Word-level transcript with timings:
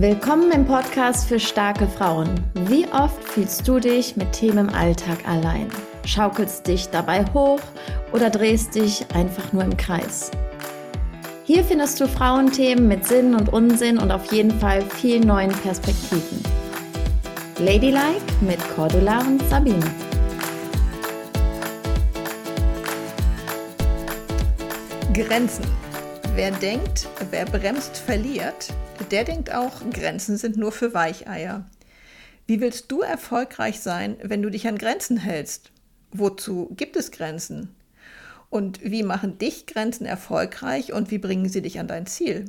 Willkommen 0.00 0.52
im 0.52 0.64
Podcast 0.64 1.26
für 1.26 1.40
starke 1.40 1.88
Frauen. 1.88 2.28
Wie 2.68 2.86
oft 2.86 3.20
fühlst 3.24 3.66
du 3.66 3.80
dich 3.80 4.14
mit 4.14 4.30
Themen 4.30 4.68
im 4.68 4.72
Alltag 4.72 5.26
allein? 5.26 5.66
Schaukelst 6.04 6.68
dich 6.68 6.88
dabei 6.90 7.24
hoch 7.34 7.58
oder 8.12 8.30
drehst 8.30 8.76
dich 8.76 9.04
einfach 9.12 9.52
nur 9.52 9.64
im 9.64 9.76
Kreis? 9.76 10.30
Hier 11.42 11.64
findest 11.64 12.00
du 12.00 12.06
Frauenthemen 12.06 12.86
mit 12.86 13.08
Sinn 13.08 13.34
und 13.34 13.52
Unsinn 13.52 13.98
und 13.98 14.12
auf 14.12 14.30
jeden 14.30 14.56
Fall 14.60 14.82
viel 14.82 15.18
neuen 15.18 15.50
Perspektiven. 15.50 16.44
Ladylike 17.58 18.22
mit 18.40 18.60
Cordula 18.76 19.18
und 19.22 19.42
Sabine. 19.50 19.84
Grenzen. 25.12 25.64
Wer 26.36 26.52
denkt, 26.52 27.08
wer 27.32 27.46
bremst, 27.46 27.96
verliert, 27.96 28.72
der 29.04 29.24
denkt 29.24 29.52
auch, 29.52 29.80
Grenzen 29.90 30.36
sind 30.36 30.56
nur 30.56 30.72
für 30.72 30.94
Weicheier. 30.94 31.68
Wie 32.46 32.60
willst 32.60 32.90
du 32.90 33.02
erfolgreich 33.02 33.80
sein, 33.80 34.16
wenn 34.22 34.42
du 34.42 34.50
dich 34.50 34.66
an 34.66 34.78
Grenzen 34.78 35.18
hältst? 35.18 35.70
Wozu 36.12 36.72
gibt 36.76 36.96
es 36.96 37.10
Grenzen? 37.10 37.74
Und 38.50 38.82
wie 38.82 39.02
machen 39.02 39.38
dich 39.38 39.66
Grenzen 39.66 40.06
erfolgreich 40.06 40.92
und 40.92 41.10
wie 41.10 41.18
bringen 41.18 41.48
sie 41.48 41.60
dich 41.60 41.78
an 41.78 41.88
dein 41.88 42.06
Ziel? 42.06 42.46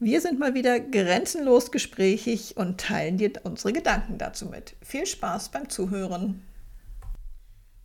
Wir 0.00 0.20
sind 0.20 0.38
mal 0.38 0.54
wieder 0.54 0.80
grenzenlos 0.80 1.70
gesprächig 1.70 2.56
und 2.56 2.80
teilen 2.80 3.18
dir 3.18 3.32
unsere 3.44 3.72
Gedanken 3.72 4.18
dazu 4.18 4.46
mit. 4.46 4.74
Viel 4.82 5.06
Spaß 5.06 5.50
beim 5.50 5.68
Zuhören. 5.68 6.42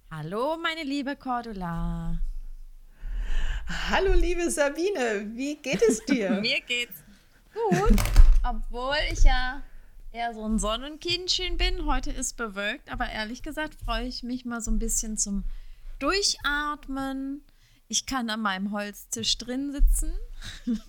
Hallo, 0.09 0.57
meine 0.57 0.83
liebe 0.83 1.15
Cordula. 1.15 2.19
Hallo, 3.89 4.13
liebe 4.13 4.49
Sabine, 4.49 5.29
wie 5.33 5.57
geht 5.57 5.81
es 5.81 6.05
dir? 6.05 6.31
Mir 6.41 6.61
geht's 6.61 7.04
gut, 7.55 7.99
obwohl 8.43 8.95
ich 9.11 9.23
ja 9.23 9.63
eher 10.11 10.33
so 10.33 10.45
ein 10.45 10.59
Sonnenkindchen 10.59 11.57
bin. 11.57 11.85
Heute 11.85 12.11
ist 12.11 12.37
bewölkt, 12.37 12.91
aber 12.91 13.09
ehrlich 13.09 13.43
gesagt 13.43 13.75
freue 13.75 14.05
ich 14.05 14.23
mich 14.23 14.45
mal 14.45 14.61
so 14.61 14.71
ein 14.71 14.79
bisschen 14.79 15.17
zum 15.17 15.43
Durchatmen. 15.99 17.43
Ich 17.87 18.05
kann 18.05 18.29
an 18.29 18.41
meinem 18.41 18.71
Holztisch 18.71 19.37
drin 19.37 19.71
sitzen, 19.71 20.11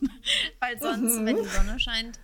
weil 0.60 0.78
sonst, 0.78 1.18
mhm. 1.20 1.26
wenn 1.26 1.36
die 1.36 1.48
Sonne 1.48 1.78
scheint, 1.78 2.18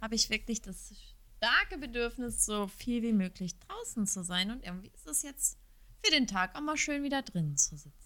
habe 0.00 0.14
ich 0.14 0.30
wirklich 0.30 0.62
das 0.62 0.92
starke 1.36 1.78
Bedürfnis, 1.78 2.44
so 2.44 2.68
viel 2.68 3.02
wie 3.02 3.12
möglich 3.12 3.58
draußen 3.60 4.06
zu 4.06 4.24
sein. 4.24 4.50
Und 4.50 4.64
irgendwie 4.64 4.90
ist 4.94 5.06
es 5.06 5.22
jetzt 5.22 5.58
für 6.02 6.10
den 6.10 6.26
Tag 6.26 6.56
auch 6.56 6.60
mal 6.60 6.76
schön 6.76 7.02
wieder 7.02 7.22
drin 7.22 7.56
zu 7.56 7.76
sitzen. 7.76 8.03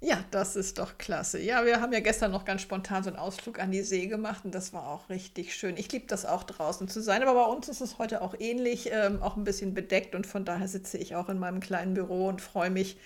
Ja, 0.00 0.22
das 0.30 0.56
ist 0.56 0.78
doch 0.78 0.98
klasse. 0.98 1.40
Ja, 1.40 1.64
wir 1.64 1.80
haben 1.80 1.92
ja 1.92 2.00
gestern 2.00 2.30
noch 2.30 2.44
ganz 2.44 2.60
spontan 2.60 3.02
so 3.02 3.08
einen 3.08 3.18
Ausflug 3.18 3.58
an 3.58 3.70
die 3.70 3.80
See 3.80 4.06
gemacht 4.06 4.44
und 4.44 4.54
das 4.54 4.74
war 4.74 4.86
auch 4.88 5.08
richtig 5.08 5.56
schön. 5.56 5.78
Ich 5.78 5.90
liebe 5.90 6.06
das 6.06 6.26
auch 6.26 6.42
draußen 6.42 6.86
zu 6.86 7.00
sein, 7.00 7.22
aber 7.22 7.34
bei 7.34 7.50
uns 7.50 7.68
ist 7.68 7.80
es 7.80 7.96
heute 7.98 8.20
auch 8.20 8.34
ähnlich, 8.38 8.90
ähm, 8.92 9.22
auch 9.22 9.36
ein 9.36 9.44
bisschen 9.44 9.72
bedeckt 9.72 10.14
und 10.14 10.26
von 10.26 10.44
daher 10.44 10.68
sitze 10.68 10.98
ich 10.98 11.16
auch 11.16 11.30
in 11.30 11.38
meinem 11.38 11.60
kleinen 11.60 11.94
Büro 11.94 12.28
und 12.28 12.42
freue 12.42 12.68
mich, 12.68 12.98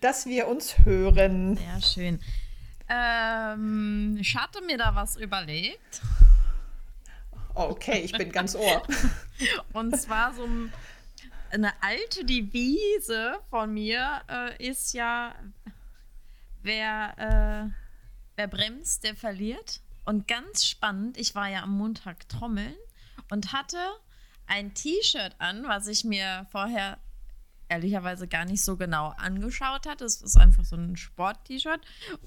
dass 0.00 0.24
wir 0.24 0.48
uns 0.48 0.78
hören. 0.84 1.56
Sehr 1.56 1.82
schön. 1.82 2.20
Ähm, 2.88 4.16
ich 4.18 4.34
hatte 4.34 4.62
mir 4.62 4.78
da 4.78 4.94
was 4.94 5.16
überlegt. 5.16 6.00
Okay, 7.54 8.00
ich 8.00 8.12
bin 8.12 8.32
ganz 8.32 8.54
ohr. 8.54 8.82
und 9.74 9.94
zwar 10.00 10.32
so 10.32 10.48
eine 11.50 11.72
alte 11.82 12.24
Devise 12.24 13.36
von 13.50 13.74
mir 13.74 14.22
äh, 14.28 14.66
ist 14.66 14.94
ja, 14.94 15.34
wer, 16.62 17.14
äh, 17.18 17.70
wer 18.36 18.48
bremst, 18.48 19.04
der 19.04 19.14
verliert. 19.16 19.80
Und 20.04 20.26
ganz 20.26 20.66
spannend, 20.66 21.16
ich 21.16 21.34
war 21.34 21.48
ja 21.48 21.62
am 21.62 21.76
Montag 21.76 22.28
trommeln 22.28 22.74
und 23.30 23.52
hatte 23.52 23.78
ein 24.46 24.74
T-Shirt 24.74 25.36
an, 25.38 25.64
was 25.64 25.86
ich 25.86 26.04
mir 26.04 26.46
vorher 26.50 26.98
ehrlicherweise 27.68 28.28
gar 28.28 28.44
nicht 28.44 28.62
so 28.62 28.76
genau 28.76 29.14
angeschaut 29.16 29.86
hatte. 29.86 30.04
Es 30.04 30.20
ist 30.20 30.36
einfach 30.36 30.64
so 30.64 30.76
ein 30.76 30.96
Sport-T-Shirt. 30.96 31.80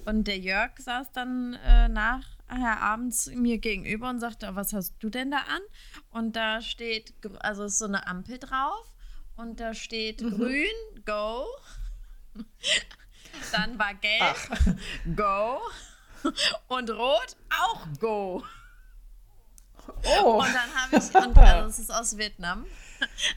Und 0.06 0.26
der 0.28 0.40
Jörg 0.40 0.72
saß 0.80 1.12
dann 1.12 1.54
äh, 1.66 1.88
nachher 1.88 2.82
abends 2.82 3.28
mir 3.28 3.60
gegenüber 3.60 4.10
und 4.10 4.20
sagte, 4.20 4.56
was 4.56 4.74
hast 4.74 4.96
du 5.00 5.10
denn 5.10 5.32
da 5.32 5.38
an? 5.38 5.62
Und 6.10 6.36
da 6.36 6.62
steht, 6.62 7.14
also 7.40 7.66
ist 7.66 7.78
so 7.78 7.86
eine 7.86 8.08
Ampel 8.08 8.40
drauf 8.40 8.92
und 9.36 9.60
da 9.60 9.74
steht 9.74 10.22
mhm. 10.22 10.32
grün, 10.32 11.04
go. 11.06 11.46
Dann 13.52 13.78
war 13.78 13.94
gelb 13.96 14.22
Ach. 14.22 14.50
Go 15.16 15.60
und 16.68 16.90
rot 16.90 17.36
auch 17.50 17.86
Go. 18.00 18.44
Oh. 20.04 20.40
Und 20.40 20.48
dann 20.48 20.76
habe 20.76 20.98
ich, 20.98 21.16
und 21.16 21.38
also 21.38 21.70
es 21.70 21.80
ist 21.80 21.92
aus 21.92 22.18
Vietnam, 22.18 22.66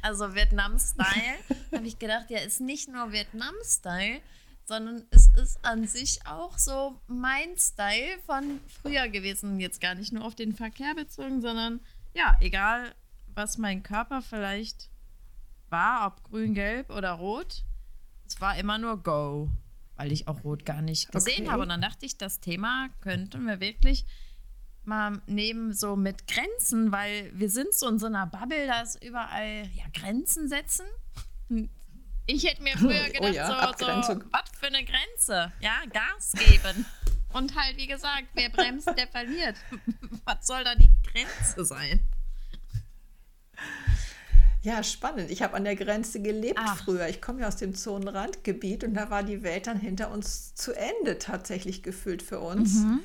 also 0.02 0.34
Vietnam-Style, 0.34 1.38
habe 1.72 1.86
ich 1.86 1.98
gedacht, 1.98 2.30
ja, 2.30 2.38
ist 2.40 2.60
nicht 2.60 2.88
nur 2.88 3.12
Vietnam-Style, 3.12 4.20
sondern 4.64 5.04
es 5.10 5.28
ist 5.36 5.64
an 5.64 5.86
sich 5.86 6.26
auch 6.26 6.58
so 6.58 7.00
mein 7.06 7.56
Style 7.56 8.18
von 8.26 8.60
früher 8.82 9.08
gewesen. 9.08 9.60
Jetzt 9.60 9.80
gar 9.80 9.94
nicht 9.94 10.12
nur 10.12 10.24
auf 10.24 10.34
den 10.34 10.54
Verkehr 10.54 10.94
bezogen, 10.94 11.40
sondern 11.40 11.80
ja, 12.14 12.36
egal, 12.40 12.94
was 13.34 13.58
mein 13.58 13.82
Körper 13.82 14.22
vielleicht 14.22 14.90
war, 15.70 16.06
ob 16.06 16.22
grün, 16.24 16.54
gelb 16.54 16.90
oder 16.90 17.12
rot, 17.12 17.64
es 18.26 18.40
war 18.40 18.56
immer 18.56 18.78
nur 18.78 19.02
Go 19.02 19.50
weil 19.98 20.12
ich 20.12 20.28
auch 20.28 20.44
Rot 20.44 20.64
gar 20.64 20.80
nicht 20.80 21.12
gesehen 21.12 21.42
okay. 21.42 21.50
habe. 21.50 21.62
Und 21.62 21.68
dann 21.68 21.82
dachte 21.82 22.06
ich, 22.06 22.16
das 22.16 22.40
Thema 22.40 22.88
könnten 23.00 23.46
wir 23.46 23.60
wirklich 23.60 24.06
mal 24.84 25.20
nehmen, 25.26 25.74
so 25.74 25.96
mit 25.96 26.26
Grenzen, 26.26 26.92
weil 26.92 27.30
wir 27.34 27.50
sind 27.50 27.74
so 27.74 27.88
in 27.88 27.98
so 27.98 28.06
einer 28.06 28.26
Bubble, 28.26 28.66
dass 28.66 28.96
überall 29.02 29.68
ja, 29.74 29.84
Grenzen 29.92 30.48
setzen. 30.48 30.86
Ich 32.26 32.44
hätte 32.44 32.62
mir 32.62 32.78
früher 32.78 33.08
gedacht, 33.08 33.20
oh 33.22 33.26
ja, 33.26 33.74
so, 33.76 34.14
so 34.14 34.20
was 34.30 34.50
für 34.58 34.66
eine 34.66 34.84
Grenze? 34.84 35.52
Ja, 35.60 35.82
Gas 35.92 36.32
geben. 36.32 36.86
Und 37.32 37.54
halt, 37.56 37.76
wie 37.76 37.86
gesagt, 37.86 38.28
wer 38.34 38.48
bremst, 38.48 38.88
der 38.96 39.08
verliert. 39.08 39.56
was 40.24 40.46
soll 40.46 40.64
da 40.64 40.74
die 40.74 40.90
Grenze 41.12 41.64
sein? 41.64 42.08
Ja, 44.62 44.82
spannend. 44.82 45.30
Ich 45.30 45.42
habe 45.42 45.54
an 45.54 45.64
der 45.64 45.76
Grenze 45.76 46.20
gelebt 46.20 46.58
Ach. 46.60 46.82
früher. 46.82 47.08
Ich 47.08 47.22
komme 47.22 47.42
ja 47.42 47.48
aus 47.48 47.56
dem 47.56 47.74
Zonenrandgebiet 47.74 48.84
und 48.84 48.94
da 48.94 49.10
war 49.10 49.22
die 49.22 49.42
Welt 49.42 49.66
dann 49.66 49.78
hinter 49.78 50.10
uns 50.10 50.54
zu 50.54 50.72
Ende 50.72 51.18
tatsächlich 51.18 51.82
gefühlt 51.82 52.22
für 52.22 52.40
uns. 52.40 52.80
Mhm. 52.80 53.00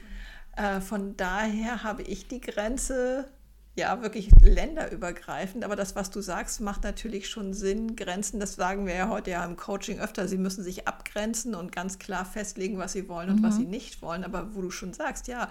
Äh, 0.55 0.81
von 0.81 1.15
daher 1.15 1.83
habe 1.83 2.01
ich 2.03 2.27
die 2.27 2.41
Grenze 2.41 3.27
ja 3.75 4.01
wirklich 4.01 4.29
länderübergreifend. 4.41 5.63
Aber 5.63 5.75
das, 5.75 5.95
was 5.95 6.11
du 6.11 6.21
sagst, 6.21 6.61
macht 6.61 6.83
natürlich 6.83 7.29
schon 7.29 7.53
Sinn. 7.53 7.95
Grenzen, 7.95 8.39
das 8.39 8.55
sagen 8.55 8.85
wir 8.85 8.93
ja 8.93 9.09
heute 9.09 9.31
ja 9.31 9.43
im 9.45 9.55
Coaching 9.55 9.99
öfter. 9.99 10.27
Sie 10.27 10.37
müssen 10.37 10.63
sich 10.63 10.87
abgrenzen 10.87 11.55
und 11.55 11.71
ganz 11.71 11.97
klar 11.97 12.25
festlegen, 12.25 12.77
was 12.77 12.93
sie 12.93 13.07
wollen 13.09 13.29
und 13.29 13.41
mhm. 13.41 13.43
was 13.43 13.55
sie 13.55 13.65
nicht 13.65 14.01
wollen. 14.01 14.23
Aber 14.23 14.53
wo 14.55 14.61
du 14.61 14.69
schon 14.69 14.93
sagst, 14.93 15.27
ja, 15.27 15.49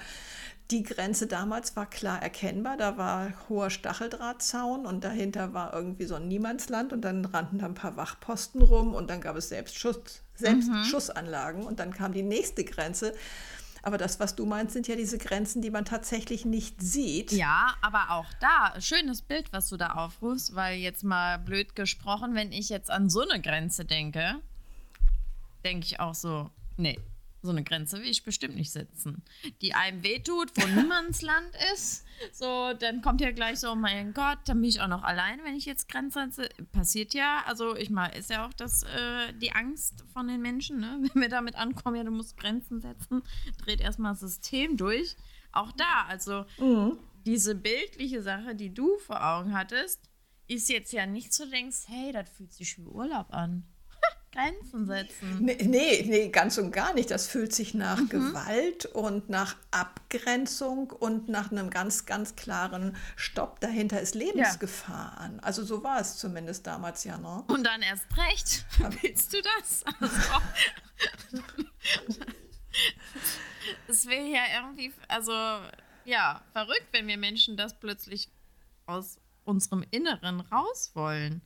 die 0.73 0.83
Grenze 0.83 1.27
damals 1.27 1.77
war 1.77 1.87
klar 1.89 2.23
erkennbar. 2.23 2.77
Da 2.77 2.97
war 2.97 3.33
hoher 3.49 3.71
Stacheldrahtzaun 3.71 4.87
und 4.87 5.05
dahinter 5.05 5.53
war 5.53 5.75
irgendwie 5.75 6.07
so 6.07 6.15
ein 6.15 6.29
Niemandsland 6.29 6.93
und 6.93 7.03
dann 7.03 7.25
rannten 7.25 7.59
da 7.59 7.67
ein 7.67 7.75
paar 7.75 7.97
Wachposten 7.97 8.63
rum 8.63 8.95
und 8.95 9.11
dann 9.11 9.21
gab 9.21 9.37
es 9.37 9.51
Selbstschuss, 9.51 10.23
Selbstschussanlagen 10.35 11.63
mhm. 11.63 11.67
und 11.67 11.79
dann 11.79 11.93
kam 11.93 12.13
die 12.13 12.23
nächste 12.23 12.65
Grenze. 12.65 13.15
Aber 13.83 13.99
das, 13.99 14.21
was 14.21 14.37
du 14.37 14.47
meinst, 14.47 14.73
sind 14.73 14.87
ja 14.87 14.95
diese 14.95 15.19
Grenzen, 15.19 15.61
die 15.61 15.71
man 15.71 15.85
tatsächlich 15.85 16.45
nicht 16.45 16.81
sieht. 16.81 17.33
Ja, 17.33 17.75
aber 17.83 18.11
auch 18.11 18.27
da, 18.41 18.81
schönes 18.81 19.23
Bild, 19.23 19.53
was 19.53 19.69
du 19.69 19.77
da 19.77 19.95
aufrufst, 19.95 20.55
weil 20.55 20.79
jetzt 20.79 21.03
mal 21.03 21.39
blöd 21.39 21.75
gesprochen, 21.75 22.35
wenn 22.35 22.53
ich 22.53 22.69
jetzt 22.69 22.91
an 22.91 23.11
so 23.11 23.21
eine 23.21 23.43
Grenze 23.43 23.85
denke, 23.85 24.37
denke 25.65 25.87
ich 25.87 25.99
auch 25.99 26.15
so, 26.15 26.49
nee, 26.77 26.99
so 27.43 27.51
eine 27.51 27.65
Grenze 27.65 27.99
will 27.99 28.09
ich 28.09 28.23
bestimmt 28.23 28.55
nicht 28.55 28.71
setzen. 28.71 29.23
Die 29.61 29.75
einem 29.75 30.03
wehtut, 30.03 30.51
wo 30.55 30.67
niemands 30.81 31.23
Land 31.23 31.51
ist. 31.75 32.05
So, 32.33 32.73
dann 32.79 33.03
kommt 33.03 33.21
ja 33.21 33.33
gleich 33.33 33.59
so, 33.59 33.75
mein 33.75 34.15
Gott, 34.15 34.39
dann 34.47 34.61
bin 34.61 34.71
ich 34.71 34.81
auch 34.81 34.89
noch 34.89 35.03
allein, 35.03 35.41
wenn 35.45 35.57
ich 35.57 35.67
jetzt 35.67 35.89
Grenzen 35.89 36.31
setze. 36.31 36.49
Passiert 36.71 37.15
ja. 37.15 37.43
Also, 37.47 37.75
ich 37.77 37.91
meine, 37.91 38.15
ist 38.15 38.31
ja 38.31 38.47
auch 38.47 38.53
das, 38.53 38.85
äh, 38.85 39.33
die 39.41 39.53
Angst 39.53 40.05
von 40.13 40.29
den 40.29 40.41
Menschen, 40.41 40.79
ne? 40.79 41.01
Wenn 41.13 41.23
wir 41.23 41.29
damit 41.29 41.57
ankommen, 41.57 41.97
ja, 41.97 42.05
du 42.05 42.13
musst 42.13 42.37
Grenzen 42.37 42.81
setzen, 42.81 43.23
dreht 43.65 43.81
erstmal 43.81 44.13
das 44.13 44.21
System 44.21 44.77
durch. 44.77 45.17
Auch 45.51 45.73
da, 45.73 46.07
also 46.09 46.47
mhm. 46.59 46.99
diese 47.27 47.55
bildliche 47.55 48.23
Sache, 48.23 48.55
die 48.55 48.73
du 48.73 48.99
vor 48.99 49.23
Augen 49.23 49.53
hattest, 49.53 50.09
ist 50.47 50.69
jetzt 50.69 50.93
ja 50.93 51.07
nicht 51.07 51.33
so 51.35 51.47
denkst, 51.47 51.85
hey, 51.87 52.13
das 52.13 52.29
fühlt 52.31 52.53
sich 52.53 52.79
wie 52.79 52.83
Urlaub 52.83 53.33
an. 53.33 53.65
Grenzen 54.33 54.87
setzen. 54.87 55.39
Nee, 55.41 55.59
nee, 55.63 56.05
nee, 56.09 56.29
ganz 56.29 56.57
und 56.59 56.73
gar 56.73 56.95
nicht. 56.95 57.11
Das 57.11 57.27
fühlt 57.27 57.55
sich 57.55 57.75
nach 57.75 57.99
mhm. 57.99 58.09
Gewalt 58.09 58.87
und 58.87 59.29
nach 59.29 59.57
Abgrenzung 59.71 60.91
und 60.91 61.29
nach 61.29 61.53
einem 61.53 61.69
ganz, 61.71 62.07
ganz 62.07 62.35
klaren 62.35 62.97
Stopp. 63.17 63.61
Dahinter 63.61 64.01
ist 64.01 64.15
Lebensgefahr 64.15 65.13
ja. 65.17 65.25
an. 65.25 65.41
Also 65.41 65.65
so 65.65 65.83
war 65.85 66.01
es 66.01 66.17
zumindest 66.17 66.67
damals 66.67 67.05
ja 67.05 67.19
noch. 67.19 67.47
Und 67.49 67.65
dann 67.65 67.83
erst 67.83 68.07
recht. 68.17 68.65
Willst 69.03 69.35
du 69.35 69.39
das? 69.43 69.85
Also, 70.01 70.17
es 73.89 74.07
wäre 74.07 74.27
ja 74.27 74.43
irgendwie, 74.57 74.93
also 75.09 75.33
ja, 76.05 76.43
verrückt, 76.53 76.89
wenn 76.93 77.07
wir 77.07 77.19
Menschen 77.19 77.57
das 77.57 77.79
plötzlich 77.79 78.31
aus 78.87 79.19
unserem 79.45 79.85
Inneren 79.91 80.41
raus 80.41 80.93
wollen. 80.95 81.43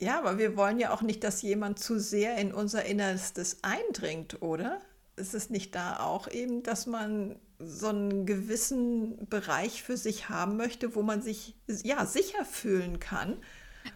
Ja, 0.00 0.18
aber 0.18 0.38
wir 0.38 0.56
wollen 0.56 0.80
ja 0.80 0.92
auch 0.92 1.02
nicht, 1.02 1.22
dass 1.22 1.42
jemand 1.42 1.78
zu 1.78 2.00
sehr 2.00 2.36
in 2.38 2.54
unser 2.54 2.86
Innerstes 2.86 3.58
eindringt, 3.62 4.40
oder? 4.40 4.80
Ist 5.16 5.34
es 5.34 5.50
nicht 5.50 5.74
da 5.74 6.00
auch 6.00 6.26
eben, 6.28 6.62
dass 6.62 6.86
man 6.86 7.38
so 7.58 7.88
einen 7.88 8.24
gewissen 8.24 9.28
Bereich 9.28 9.82
für 9.82 9.98
sich 9.98 10.30
haben 10.30 10.56
möchte, 10.56 10.94
wo 10.94 11.02
man 11.02 11.20
sich 11.20 11.54
ja 11.66 12.06
sicher 12.06 12.46
fühlen 12.46 12.98
kann? 12.98 13.36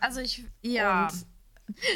Also 0.01 0.21
ich, 0.21 0.45
ja. 0.61 1.09
Und 1.09 1.27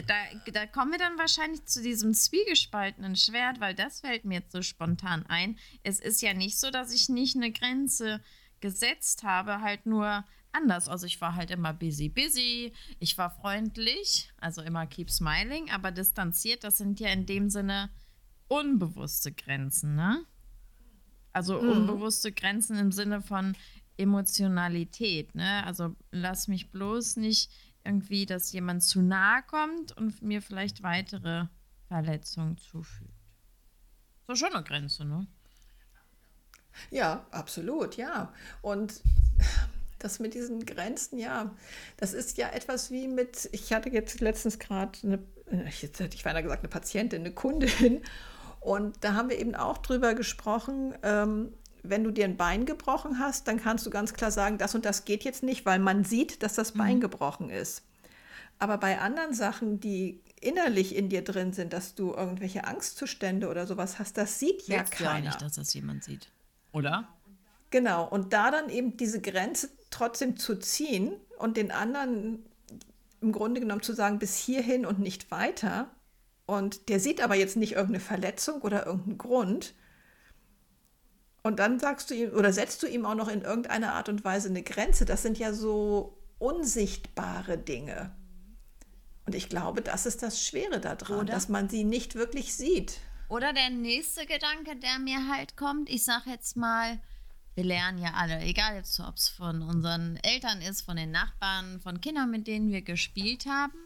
da, 0.06 0.14
da 0.52 0.66
kommen 0.66 0.92
wir 0.92 0.98
dann 0.98 1.18
wahrscheinlich 1.18 1.66
zu 1.66 1.82
diesem 1.82 2.14
zwiegespaltenen 2.14 3.14
Schwert, 3.14 3.60
weil 3.60 3.74
das 3.74 4.00
fällt 4.00 4.24
mir 4.24 4.36
jetzt 4.36 4.52
so 4.52 4.62
spontan 4.62 5.26
ein. 5.26 5.58
Es 5.82 6.00
ist 6.00 6.22
ja 6.22 6.32
nicht 6.32 6.58
so, 6.58 6.70
dass 6.70 6.94
ich 6.94 7.10
nicht 7.10 7.36
eine 7.36 7.52
Grenze 7.52 8.22
gesetzt 8.60 9.22
habe, 9.22 9.60
halt 9.60 9.84
nur 9.84 10.24
anders. 10.58 10.88
Also 10.88 11.06
ich 11.06 11.20
war 11.20 11.34
halt 11.34 11.50
immer 11.50 11.72
busy, 11.72 12.08
busy, 12.08 12.72
ich 12.98 13.16
war 13.16 13.30
freundlich, 13.30 14.30
also 14.40 14.62
immer 14.62 14.86
keep 14.86 15.10
smiling, 15.10 15.70
aber 15.70 15.90
distanziert, 15.90 16.64
das 16.64 16.78
sind 16.78 17.00
ja 17.00 17.08
in 17.10 17.26
dem 17.26 17.50
Sinne 17.50 17.90
unbewusste 18.48 19.32
Grenzen, 19.32 19.94
ne? 19.94 20.24
Also 21.32 21.60
mhm. 21.60 21.70
unbewusste 21.70 22.32
Grenzen 22.32 22.78
im 22.78 22.92
Sinne 22.92 23.20
von 23.20 23.56
Emotionalität, 23.96 25.34
ne? 25.34 25.64
Also 25.64 25.94
lass 26.10 26.48
mich 26.48 26.70
bloß 26.70 27.16
nicht 27.16 27.50
irgendwie, 27.84 28.26
dass 28.26 28.52
jemand 28.52 28.82
zu 28.82 29.02
nahe 29.02 29.42
kommt 29.46 29.96
und 29.96 30.22
mir 30.22 30.42
vielleicht 30.42 30.82
weitere 30.82 31.46
Verletzungen 31.88 32.58
zufügt. 32.58 33.10
So 34.26 34.34
schon 34.34 34.52
eine 34.52 34.64
Grenze, 34.64 35.04
ne? 35.04 35.26
Ja, 36.90 37.26
absolut, 37.30 37.96
ja. 37.96 38.32
Und 38.62 39.00
das 39.98 40.18
mit 40.18 40.34
diesen 40.34 40.64
Grenzen, 40.64 41.18
ja, 41.18 41.54
das 41.96 42.14
ist 42.14 42.38
ja 42.38 42.48
etwas 42.50 42.90
wie 42.90 43.08
mit, 43.08 43.48
ich 43.52 43.72
hatte 43.72 43.90
jetzt 43.90 44.20
letztens 44.20 44.58
gerade 44.58 44.98
eine, 45.02 45.18
jetzt 45.80 46.00
hätte 46.00 46.16
ich 46.16 46.24
beinahe 46.24 46.42
gesagt, 46.42 46.62
eine 46.62 46.68
Patientin, 46.68 47.20
eine 47.20 47.32
Kundin. 47.32 48.02
Und 48.60 48.96
da 49.02 49.14
haben 49.14 49.30
wir 49.30 49.38
eben 49.38 49.54
auch 49.54 49.78
drüber 49.78 50.14
gesprochen, 50.14 50.94
ähm, 51.02 51.52
wenn 51.82 52.04
du 52.04 52.10
dir 52.10 52.24
ein 52.24 52.36
Bein 52.36 52.66
gebrochen 52.66 53.18
hast, 53.18 53.48
dann 53.48 53.60
kannst 53.62 53.86
du 53.86 53.90
ganz 53.90 54.12
klar 54.14 54.30
sagen, 54.30 54.58
das 54.58 54.74
und 54.74 54.84
das 54.84 55.04
geht 55.04 55.24
jetzt 55.24 55.42
nicht, 55.42 55.64
weil 55.64 55.78
man 55.78 56.04
sieht, 56.04 56.42
dass 56.42 56.54
das 56.54 56.72
Bein 56.72 56.96
mhm. 56.96 57.00
gebrochen 57.02 57.50
ist. 57.50 57.82
Aber 58.58 58.78
bei 58.78 58.98
anderen 58.98 59.34
Sachen, 59.34 59.78
die 59.78 60.20
innerlich 60.40 60.96
in 60.96 61.08
dir 61.08 61.22
drin 61.22 61.52
sind, 61.52 61.72
dass 61.72 61.94
du 61.94 62.12
irgendwelche 62.12 62.64
Angstzustände 62.64 63.48
oder 63.48 63.66
sowas 63.66 63.98
hast, 63.98 64.16
das 64.18 64.38
sieht 64.38 64.66
ja 64.66 64.82
keiner. 64.82 65.18
Ja 65.18 65.20
nicht, 65.20 65.42
dass 65.42 65.54
das 65.54 65.72
jemand 65.74 66.04
sieht, 66.04 66.30
oder? 66.72 67.08
Genau, 67.70 68.08
und 68.08 68.32
da 68.32 68.50
dann 68.50 68.70
eben 68.70 68.96
diese 68.96 69.20
Grenze 69.20 69.70
trotzdem 69.90 70.36
zu 70.36 70.58
ziehen 70.58 71.12
und 71.38 71.56
den 71.56 71.70
anderen 71.70 72.44
im 73.20 73.32
Grunde 73.32 73.60
genommen 73.60 73.82
zu 73.82 73.92
sagen, 73.92 74.18
bis 74.18 74.36
hierhin 74.36 74.86
und 74.86 75.00
nicht 75.00 75.30
weiter. 75.30 75.90
Und 76.46 76.88
der 76.88 77.00
sieht 77.00 77.20
aber 77.20 77.34
jetzt 77.34 77.56
nicht 77.56 77.72
irgendeine 77.72 78.00
Verletzung 78.00 78.62
oder 78.62 78.86
irgendeinen 78.86 79.18
Grund, 79.18 79.74
und 81.48 81.60
dann 81.60 81.78
sagst 81.78 82.10
du 82.10 82.14
ihm 82.14 82.32
oder 82.34 82.52
setzt 82.52 82.82
du 82.82 82.86
ihm 82.86 83.06
auch 83.06 83.14
noch 83.14 83.28
in 83.28 83.42
irgendeiner 83.42 83.94
Art 83.94 84.10
und 84.10 84.22
Weise 84.24 84.48
eine 84.48 84.62
Grenze. 84.62 85.06
Das 85.06 85.22
sind 85.22 85.38
ja 85.38 85.52
so 85.52 86.18
unsichtbare 86.38 87.56
Dinge. 87.56 88.14
Und 89.24 89.34
ich 89.34 89.48
glaube, 89.48 89.82
das 89.82 90.04
ist 90.04 90.22
das 90.22 90.44
Schwere 90.44 90.78
daran, 90.78 91.20
oder? 91.20 91.32
dass 91.32 91.48
man 91.48 91.68
sie 91.68 91.84
nicht 91.84 92.14
wirklich 92.14 92.54
sieht. 92.54 92.98
Oder 93.28 93.52
der 93.52 93.70
nächste 93.70 94.26
Gedanke, 94.26 94.76
der 94.76 94.98
mir 94.98 95.28
halt 95.28 95.56
kommt, 95.56 95.88
ich 95.88 96.04
sage 96.04 96.30
jetzt 96.30 96.56
mal, 96.56 96.98
wir 97.58 97.64
lernen 97.64 97.98
ja 97.98 98.12
alle, 98.14 98.38
egal 98.42 98.76
jetzt, 98.76 99.00
ob 99.00 99.16
es 99.16 99.28
von 99.28 99.62
unseren 99.62 100.16
Eltern 100.18 100.62
ist, 100.62 100.82
von 100.82 100.96
den 100.96 101.10
Nachbarn, 101.10 101.80
von 101.80 102.00
Kindern, 102.00 102.30
mit 102.30 102.46
denen 102.46 102.70
wir 102.70 102.82
gespielt 102.82 103.46
haben. 103.46 103.76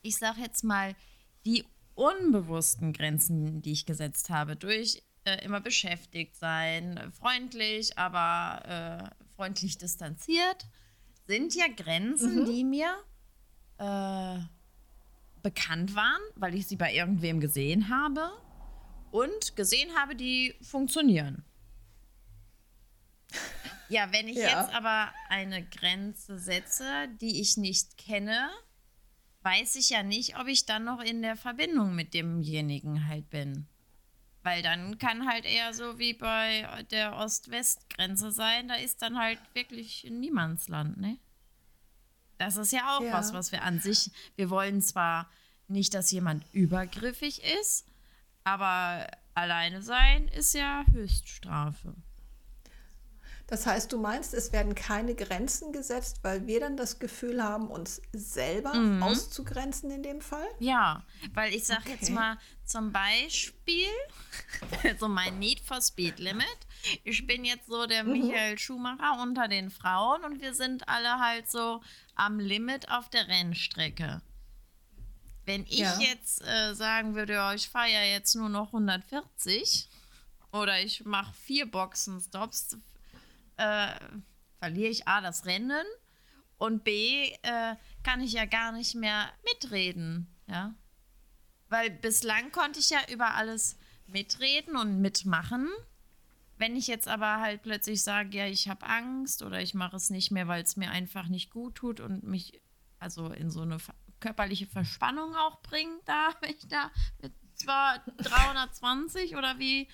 Ich 0.00 0.16
sage 0.16 0.40
jetzt 0.40 0.64
mal, 0.64 0.96
die 1.44 1.66
unbewussten 1.94 2.94
Grenzen, 2.94 3.60
die 3.60 3.72
ich 3.72 3.84
gesetzt 3.84 4.30
habe, 4.30 4.56
durch 4.56 5.02
äh, 5.24 5.44
immer 5.44 5.60
beschäftigt 5.60 6.36
sein, 6.36 7.12
freundlich, 7.20 7.98
aber 7.98 9.12
äh, 9.12 9.34
freundlich 9.36 9.76
distanziert, 9.76 10.66
sind 11.26 11.54
ja 11.54 11.66
Grenzen, 11.76 12.40
mhm. 12.40 12.44
die 12.46 12.64
mir 12.64 12.94
äh, 13.76 14.38
bekannt 15.42 15.94
waren, 15.94 16.22
weil 16.34 16.54
ich 16.54 16.66
sie 16.66 16.76
bei 16.76 16.94
irgendwem 16.94 17.40
gesehen 17.40 17.90
habe 17.90 18.30
und 19.10 19.54
gesehen 19.54 19.94
habe, 19.94 20.16
die 20.16 20.54
funktionieren. 20.62 21.44
Ja, 23.88 24.12
wenn 24.12 24.28
ich 24.28 24.36
ja. 24.36 24.60
jetzt 24.60 24.74
aber 24.74 25.12
eine 25.28 25.64
Grenze 25.64 26.38
setze, 26.38 27.08
die 27.20 27.40
ich 27.40 27.56
nicht 27.56 27.96
kenne, 27.96 28.50
weiß 29.42 29.76
ich 29.76 29.90
ja 29.90 30.02
nicht, 30.02 30.38
ob 30.38 30.46
ich 30.46 30.66
dann 30.66 30.84
noch 30.84 31.00
in 31.00 31.22
der 31.22 31.36
Verbindung 31.36 31.94
mit 31.94 32.14
demjenigen 32.14 33.06
halt 33.06 33.30
bin. 33.30 33.66
Weil 34.42 34.62
dann 34.62 34.98
kann 34.98 35.26
halt 35.26 35.44
eher 35.44 35.72
so 35.72 35.98
wie 35.98 36.14
bei 36.14 36.66
der 36.90 37.16
Ost-West-Grenze 37.16 38.30
sein, 38.30 38.68
da 38.68 38.74
ist 38.74 39.02
dann 39.02 39.18
halt 39.18 39.38
wirklich 39.54 40.04
Niemandsland, 40.10 40.98
ne? 40.98 41.18
Das 42.36 42.56
ist 42.56 42.72
ja 42.72 42.96
auch 42.96 43.02
ja. 43.02 43.12
was, 43.12 43.32
was 43.32 43.50
wir 43.50 43.62
an 43.62 43.80
sich, 43.80 44.12
wir 44.36 44.48
wollen 44.48 44.80
zwar 44.80 45.28
nicht, 45.66 45.92
dass 45.92 46.10
jemand 46.12 46.44
übergriffig 46.52 47.42
ist, 47.60 47.86
aber 48.44 49.08
alleine 49.34 49.82
sein 49.82 50.28
ist 50.28 50.54
ja 50.54 50.84
Höchststrafe. 50.92 51.94
Das 53.48 53.64
heißt, 53.64 53.90
du 53.92 53.98
meinst, 53.98 54.34
es 54.34 54.52
werden 54.52 54.74
keine 54.74 55.14
Grenzen 55.14 55.72
gesetzt, 55.72 56.18
weil 56.20 56.46
wir 56.46 56.60
dann 56.60 56.76
das 56.76 56.98
Gefühl 56.98 57.42
haben, 57.42 57.68
uns 57.68 58.02
selber 58.12 58.74
mhm. 58.74 59.02
auszugrenzen 59.02 59.90
in 59.90 60.02
dem 60.02 60.20
Fall? 60.20 60.46
Ja, 60.58 61.02
weil 61.32 61.54
ich 61.54 61.64
sage 61.64 61.80
okay. 61.86 61.96
jetzt 61.98 62.10
mal 62.10 62.36
zum 62.66 62.92
Beispiel, 62.92 63.88
also 64.84 65.08
mein 65.08 65.38
Need 65.38 65.60
for 65.60 65.80
Speed 65.80 66.18
Limit. 66.18 66.46
Ich 67.04 67.26
bin 67.26 67.46
jetzt 67.46 67.68
so 67.68 67.86
der 67.86 68.04
mhm. 68.04 68.12
Michael 68.12 68.58
Schumacher 68.58 69.22
unter 69.22 69.48
den 69.48 69.70
Frauen 69.70 70.24
und 70.24 70.42
wir 70.42 70.52
sind 70.52 70.86
alle 70.86 71.18
halt 71.18 71.50
so 71.50 71.80
am 72.16 72.38
Limit 72.38 72.90
auf 72.90 73.08
der 73.08 73.28
Rennstrecke. 73.28 74.20
Wenn 75.46 75.62
ich 75.62 75.78
ja. 75.78 75.98
jetzt 76.00 76.42
äh, 76.46 76.74
sagen 76.74 77.14
würde, 77.14 77.32
ja, 77.32 77.54
ich 77.54 77.70
fahre 77.70 77.90
ja 77.90 78.02
jetzt 78.02 78.34
nur 78.34 78.50
noch 78.50 78.66
140 78.66 79.88
oder 80.52 80.78
ich 80.82 81.06
mache 81.06 81.32
vier 81.32 81.70
Boxenstops, 81.70 82.76
äh, 83.58 83.94
verliere 84.58 84.90
ich 84.90 85.06
A 85.06 85.20
das 85.20 85.46
Rennen 85.46 85.84
und 86.56 86.84
B 86.84 87.30
äh, 87.42 87.76
kann 88.02 88.20
ich 88.20 88.32
ja 88.32 88.44
gar 88.44 88.72
nicht 88.72 88.94
mehr 88.94 89.30
mitreden, 89.44 90.34
ja. 90.46 90.74
Weil 91.68 91.90
bislang 91.90 92.50
konnte 92.50 92.80
ich 92.80 92.90
ja 92.90 93.00
über 93.12 93.34
alles 93.34 93.76
mitreden 94.06 94.76
und 94.76 95.00
mitmachen. 95.00 95.68
Wenn 96.56 96.74
ich 96.74 96.86
jetzt 96.86 97.06
aber 97.06 97.40
halt 97.40 97.62
plötzlich 97.62 98.02
sage, 98.02 98.36
ja, 98.38 98.46
ich 98.46 98.68
habe 98.68 98.86
Angst 98.86 99.42
oder 99.42 99.60
ich 99.60 99.74
mache 99.74 99.96
es 99.96 100.10
nicht 100.10 100.30
mehr, 100.30 100.48
weil 100.48 100.62
es 100.62 100.76
mir 100.76 100.90
einfach 100.90 101.28
nicht 101.28 101.50
gut 101.50 101.76
tut 101.76 102.00
und 102.00 102.24
mich 102.24 102.60
also 102.98 103.28
in 103.28 103.50
so 103.50 103.60
eine 103.60 103.78
körperliche 104.18 104.66
Verspannung 104.66 105.36
auch 105.36 105.60
bringt, 105.62 106.00
da, 106.06 106.30
wenn 106.40 106.50
ich 106.58 106.66
da 106.68 106.90
mit 107.20 107.32
zwar 107.54 107.98
320 108.16 109.36
oder 109.36 109.58
wie 109.58 109.88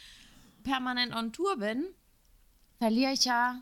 permanent 0.63 1.15
on 1.15 1.33
Tour 1.33 1.59
bin, 1.59 1.85
verliere 2.85 3.13
ich 3.13 3.25
ja 3.25 3.61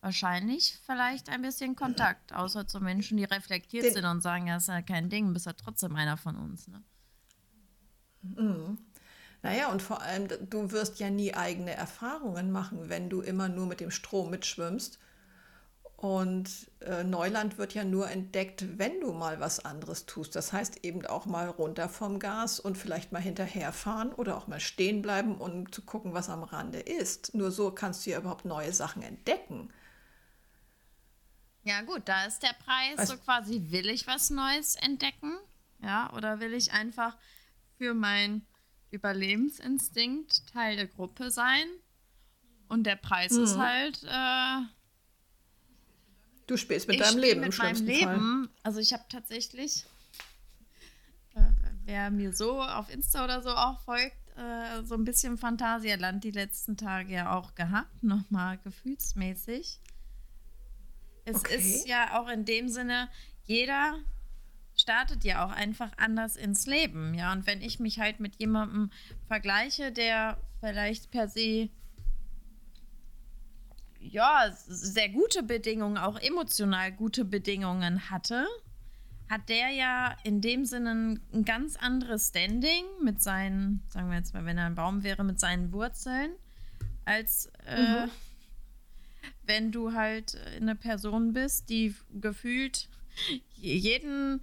wahrscheinlich 0.00 0.76
vielleicht 0.84 1.28
ein 1.28 1.42
bisschen 1.42 1.76
Kontakt, 1.76 2.34
außer 2.34 2.66
zu 2.66 2.80
Menschen, 2.80 3.16
die 3.16 3.22
reflektiert 3.22 3.84
Den 3.84 3.92
sind 3.92 4.04
und 4.04 4.20
sagen, 4.20 4.48
ja, 4.48 4.56
ist 4.56 4.66
ja 4.66 4.82
kein 4.82 5.08
Ding, 5.08 5.32
bist 5.32 5.46
ja 5.46 5.52
trotzdem 5.52 5.94
einer 5.94 6.16
von 6.16 6.34
uns. 6.34 6.66
Ne? 6.66 6.82
Mhm. 8.22 8.78
Naja, 9.42 9.70
und 9.70 9.80
vor 9.80 10.02
allem, 10.02 10.26
du 10.50 10.72
wirst 10.72 10.98
ja 10.98 11.08
nie 11.08 11.34
eigene 11.34 11.72
Erfahrungen 11.72 12.50
machen, 12.50 12.88
wenn 12.88 13.08
du 13.08 13.20
immer 13.20 13.48
nur 13.48 13.66
mit 13.66 13.78
dem 13.78 13.92
Strom 13.92 14.30
mitschwimmst. 14.30 14.98
Und 16.04 16.70
äh, 16.80 17.02
Neuland 17.02 17.56
wird 17.56 17.72
ja 17.72 17.82
nur 17.82 18.10
entdeckt, 18.10 18.78
wenn 18.78 19.00
du 19.00 19.14
mal 19.14 19.40
was 19.40 19.64
anderes 19.64 20.04
tust. 20.04 20.36
Das 20.36 20.52
heißt 20.52 20.84
eben 20.84 21.06
auch 21.06 21.24
mal 21.24 21.48
runter 21.48 21.88
vom 21.88 22.18
Gas 22.18 22.60
und 22.60 22.76
vielleicht 22.76 23.10
mal 23.10 23.22
hinterherfahren 23.22 24.12
oder 24.12 24.36
auch 24.36 24.46
mal 24.46 24.60
stehen 24.60 25.00
bleiben 25.00 25.36
und 25.36 25.52
um 25.52 25.72
zu 25.72 25.80
gucken, 25.80 26.12
was 26.12 26.28
am 26.28 26.42
Rande 26.42 26.78
ist. 26.78 27.34
Nur 27.34 27.50
so 27.50 27.70
kannst 27.70 28.04
du 28.04 28.10
ja 28.10 28.18
überhaupt 28.18 28.44
neue 28.44 28.74
Sachen 28.74 29.00
entdecken. 29.00 29.72
Ja, 31.62 31.80
gut, 31.80 32.02
da 32.04 32.26
ist 32.26 32.42
der 32.42 32.52
Preis 32.52 32.98
also, 32.98 33.14
so 33.14 33.20
quasi, 33.20 33.68
will 33.70 33.88
ich 33.88 34.06
was 34.06 34.28
Neues 34.28 34.74
entdecken? 34.74 35.32
Ja, 35.80 36.12
oder 36.12 36.38
will 36.38 36.52
ich 36.52 36.72
einfach 36.72 37.16
für 37.78 37.94
meinen 37.94 38.46
Überlebensinstinkt 38.90 40.52
Teil 40.52 40.76
der 40.76 40.86
Gruppe 40.86 41.30
sein? 41.30 41.64
Und 42.68 42.84
der 42.84 42.96
Preis 42.96 43.32
mhm. 43.32 43.44
ist 43.44 43.56
halt. 43.56 44.02
Äh, 44.02 44.66
du 46.46 46.56
spielst 46.56 46.88
mit 46.88 47.00
deinem 47.00 47.18
Leben. 47.18 47.40
Mit 47.40 47.58
meinem 47.58 47.86
Leben. 47.86 48.48
Fall. 48.48 48.48
Also, 48.62 48.80
ich 48.80 48.92
habe 48.92 49.04
tatsächlich. 49.08 49.86
Äh, 51.34 51.40
wer 51.84 52.10
mir 52.10 52.32
so 52.32 52.62
auf 52.62 52.90
Insta 52.90 53.24
oder 53.24 53.42
so 53.42 53.50
auch 53.50 53.80
folgt, 53.80 54.16
äh, 54.36 54.82
so 54.84 54.94
ein 54.94 55.04
bisschen 55.04 55.38
Phantasialand 55.38 56.24
die 56.24 56.30
letzten 56.30 56.76
Tage 56.76 57.12
ja 57.12 57.36
auch 57.36 57.54
gehabt, 57.54 58.02
nochmal 58.02 58.58
gefühlsmäßig. 58.58 59.80
Es 61.24 61.36
okay. 61.36 61.56
ist 61.56 61.88
ja 61.88 62.20
auch 62.20 62.28
in 62.28 62.44
dem 62.44 62.68
Sinne, 62.68 63.08
jeder 63.44 63.98
startet 64.76 65.24
ja 65.24 65.46
auch 65.46 65.52
einfach 65.52 65.92
anders 65.96 66.36
ins 66.36 66.66
Leben, 66.66 67.14
ja. 67.14 67.32
Und 67.32 67.46
wenn 67.46 67.62
ich 67.62 67.78
mich 67.78 68.00
halt 68.00 68.20
mit 68.20 68.36
jemandem 68.40 68.90
vergleiche, 69.28 69.92
der 69.92 70.38
vielleicht 70.60 71.10
per 71.10 71.28
se 71.28 71.70
ja 74.10 74.50
sehr 74.66 75.08
gute 75.08 75.42
Bedingungen, 75.42 75.98
auch 75.98 76.18
emotional 76.20 76.92
gute 76.92 77.24
Bedingungen 77.24 78.10
hatte, 78.10 78.46
hat 79.28 79.48
der 79.48 79.70
ja 79.70 80.16
in 80.22 80.40
dem 80.40 80.64
Sinne 80.64 81.18
ein 81.32 81.44
ganz 81.44 81.76
anderes 81.76 82.28
Standing 82.28 82.84
mit 83.02 83.22
seinen, 83.22 83.82
sagen 83.88 84.10
wir 84.10 84.18
jetzt 84.18 84.34
mal, 84.34 84.44
wenn 84.44 84.58
er 84.58 84.66
ein 84.66 84.74
Baum 84.74 85.02
wäre, 85.02 85.24
mit 85.24 85.40
seinen 85.40 85.72
Wurzeln, 85.72 86.30
als 87.04 87.50
äh, 87.66 88.06
mhm. 88.06 88.10
wenn 89.44 89.72
du 89.72 89.92
halt 89.92 90.38
eine 90.56 90.76
Person 90.76 91.32
bist, 91.32 91.70
die 91.70 91.94
gefühlt 92.12 92.88
jeden 93.56 94.42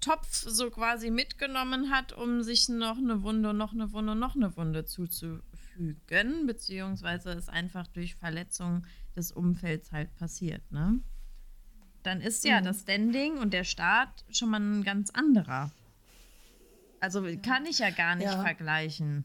Topf 0.00 0.44
so 0.46 0.70
quasi 0.70 1.10
mitgenommen 1.10 1.90
hat, 1.90 2.12
um 2.12 2.42
sich 2.42 2.68
noch 2.68 2.98
eine 2.98 3.22
Wunde, 3.22 3.52
noch 3.52 3.72
eine 3.72 3.92
Wunde, 3.92 4.14
noch 4.14 4.36
eine 4.36 4.56
Wunde 4.56 4.84
zuzufügen, 4.84 6.46
beziehungsweise 6.46 7.32
es 7.32 7.48
einfach 7.48 7.86
durch 7.88 8.14
Verletzung 8.14 8.86
des 9.16 9.32
Umfelds 9.32 9.92
halt 9.92 10.14
passiert, 10.16 10.62
ne? 10.70 11.00
Dann 12.02 12.20
ist 12.20 12.44
ja 12.44 12.60
mhm. 12.60 12.64
das 12.64 12.80
Standing 12.80 13.38
und 13.38 13.52
der 13.52 13.64
Start 13.64 14.24
schon 14.30 14.50
mal 14.50 14.60
ein 14.60 14.82
ganz 14.84 15.10
anderer. 15.10 15.70
Also 17.00 17.26
kann 17.42 17.66
ich 17.66 17.78
ja 17.78 17.90
gar 17.90 18.14
nicht 18.14 18.30
ja. 18.30 18.42
vergleichen. 18.42 19.24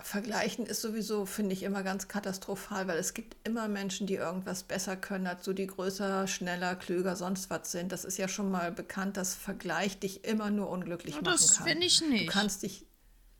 Vergleichen 0.00 0.66
ist 0.66 0.80
sowieso, 0.80 1.26
finde 1.26 1.52
ich, 1.52 1.62
immer 1.62 1.82
ganz 1.82 2.08
katastrophal, 2.08 2.88
weil 2.88 2.98
es 2.98 3.14
gibt 3.14 3.36
immer 3.46 3.68
Menschen, 3.68 4.06
die 4.06 4.14
irgendwas 4.14 4.64
besser 4.64 4.96
können, 4.96 5.26
als 5.26 5.44
so 5.44 5.52
die 5.52 5.66
größer, 5.66 6.26
schneller, 6.26 6.74
klüger, 6.74 7.14
sonst 7.14 7.50
was 7.50 7.70
sind. 7.70 7.92
Das 7.92 8.04
ist 8.04 8.18
ja 8.18 8.26
schon 8.26 8.50
mal 8.50 8.72
bekannt, 8.72 9.16
dass 9.16 9.34
Vergleich 9.34 9.98
dich 9.98 10.24
immer 10.24 10.50
nur 10.50 10.70
unglücklich 10.70 11.14
machen 11.14 11.24
das 11.24 11.56
kann. 11.56 11.66
Das 11.66 11.72
finde 11.72 11.86
ich 11.86 12.00
nicht. 12.00 12.28
Du 12.28 12.32
kannst 12.32 12.62
dich. 12.62 12.86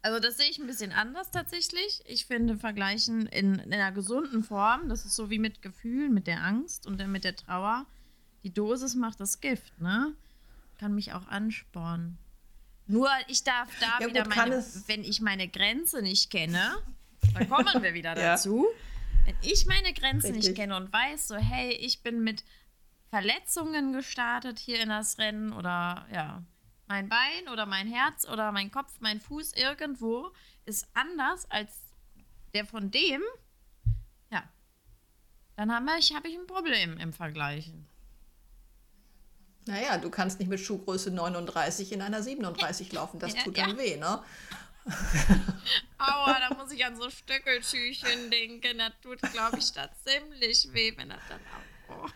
Also 0.03 0.19
das 0.19 0.37
sehe 0.37 0.51
ich 0.51 0.59
ein 0.59 0.67
bisschen 0.67 0.91
anders 0.91 1.31
tatsächlich. 1.31 2.03
Ich 2.07 2.27
finde 2.27 2.57
Vergleichen 2.57 3.27
in, 3.27 3.55
in 3.61 3.73
einer 3.73 3.93
gesunden 3.93 4.43
Form, 4.43 4.89
das 4.89 5.05
ist 5.05 5.15
so 5.15 5.31
wie 5.31 5.39
mit 5.39 5.63
Gefühlen, 5.63 6.13
mit 6.13 6.27
der 6.27 6.43
Angst 6.43 6.87
und 6.87 7.01
dann 7.01 7.13
mit 7.13 7.23
der 7.23 7.37
Trauer. 7.37 7.87
Die 8.43 8.53
Dosis 8.53 8.97
macht 8.97 9.21
das 9.21 9.41
Gift, 9.41 9.81
ne? 9.81 10.13
Kann 10.79 10.97
mich 10.97 11.13
auch 11.13 11.29
anspornen. 11.29 12.19
Nur 12.89 13.09
ich 13.29 13.45
darf 13.45 13.69
da 13.79 14.01
ja, 14.01 14.09
wieder 14.09 14.25
gut, 14.25 14.35
meine, 14.35 14.65
wenn 14.87 15.05
ich 15.05 15.21
meine 15.21 15.47
Grenze 15.47 16.03
nicht 16.03 16.31
kenne, 16.31 16.77
dann 17.35 17.49
kommen 17.49 17.83
wir 17.83 17.95
wieder 17.95 18.17
dazu. 18.17 18.67
Ja. 18.69 19.27
Wenn 19.27 19.51
ich 19.51 19.67
meine 19.67 19.93
Grenze 19.93 20.29
Richtig. 20.29 20.47
nicht 20.49 20.57
kenne 20.57 20.77
und 20.77 20.93
weiß, 20.93 21.29
so, 21.29 21.37
hey, 21.37 21.73
ich 21.75 22.03
bin 22.03 22.25
mit 22.25 22.43
Verletzungen 23.09 23.93
gestartet 23.93 24.59
hier 24.59 24.81
in 24.81 24.89
das 24.89 25.19
Rennen 25.19 25.53
oder 25.53 26.07
ja, 26.13 26.43
mein 26.93 27.09
Bein 27.09 27.49
oder 27.51 27.65
mein 27.65 27.89
Herz 27.89 28.29
oder 28.29 28.53
mein 28.53 28.71
Kopf, 28.71 28.93
mein 29.01 29.19
Fuß 29.19 29.55
irgendwo 29.55 30.31
ist 30.67 30.87
anders 30.93 31.51
als 31.51 31.71
der 32.53 32.67
von 32.67 32.91
dem, 32.91 33.23
ja, 34.31 34.43
dann 35.57 35.75
habe 35.75 35.99
ich, 35.99 36.15
hab 36.15 36.27
ich 36.27 36.35
ein 36.35 36.47
Problem 36.47 36.99
im 36.99 37.15
Vergleichen. 37.15 37.89
Naja, 39.65 39.97
du 39.97 40.11
kannst 40.11 40.39
nicht 40.39 40.49
mit 40.49 40.61
Schuhgröße 40.61 41.11
39 41.13 41.93
in 41.93 42.03
einer 42.03 42.23
37 42.23 42.93
laufen. 42.99 43.19
Das 43.19 43.35
tut 43.37 43.57
dann 43.57 43.71
ja. 43.71 43.79
weh, 43.79 43.97
ne? 43.97 44.23
Aua, 45.97 46.41
da 46.41 46.55
muss 46.57 46.73
ich 46.73 46.85
an 46.85 46.95
so 46.97 47.09
Stöckelschüchen 47.09 48.31
denken. 48.31 48.77
Das 48.77 48.93
tut, 49.01 49.23
glaube 49.33 49.59
ich, 49.59 49.73
da 49.73 49.89
ziemlich 50.05 50.69
weh, 50.75 50.93
wenn 50.99 51.09
das 51.09 51.23
dann 51.31 51.41
auch. 51.89 52.11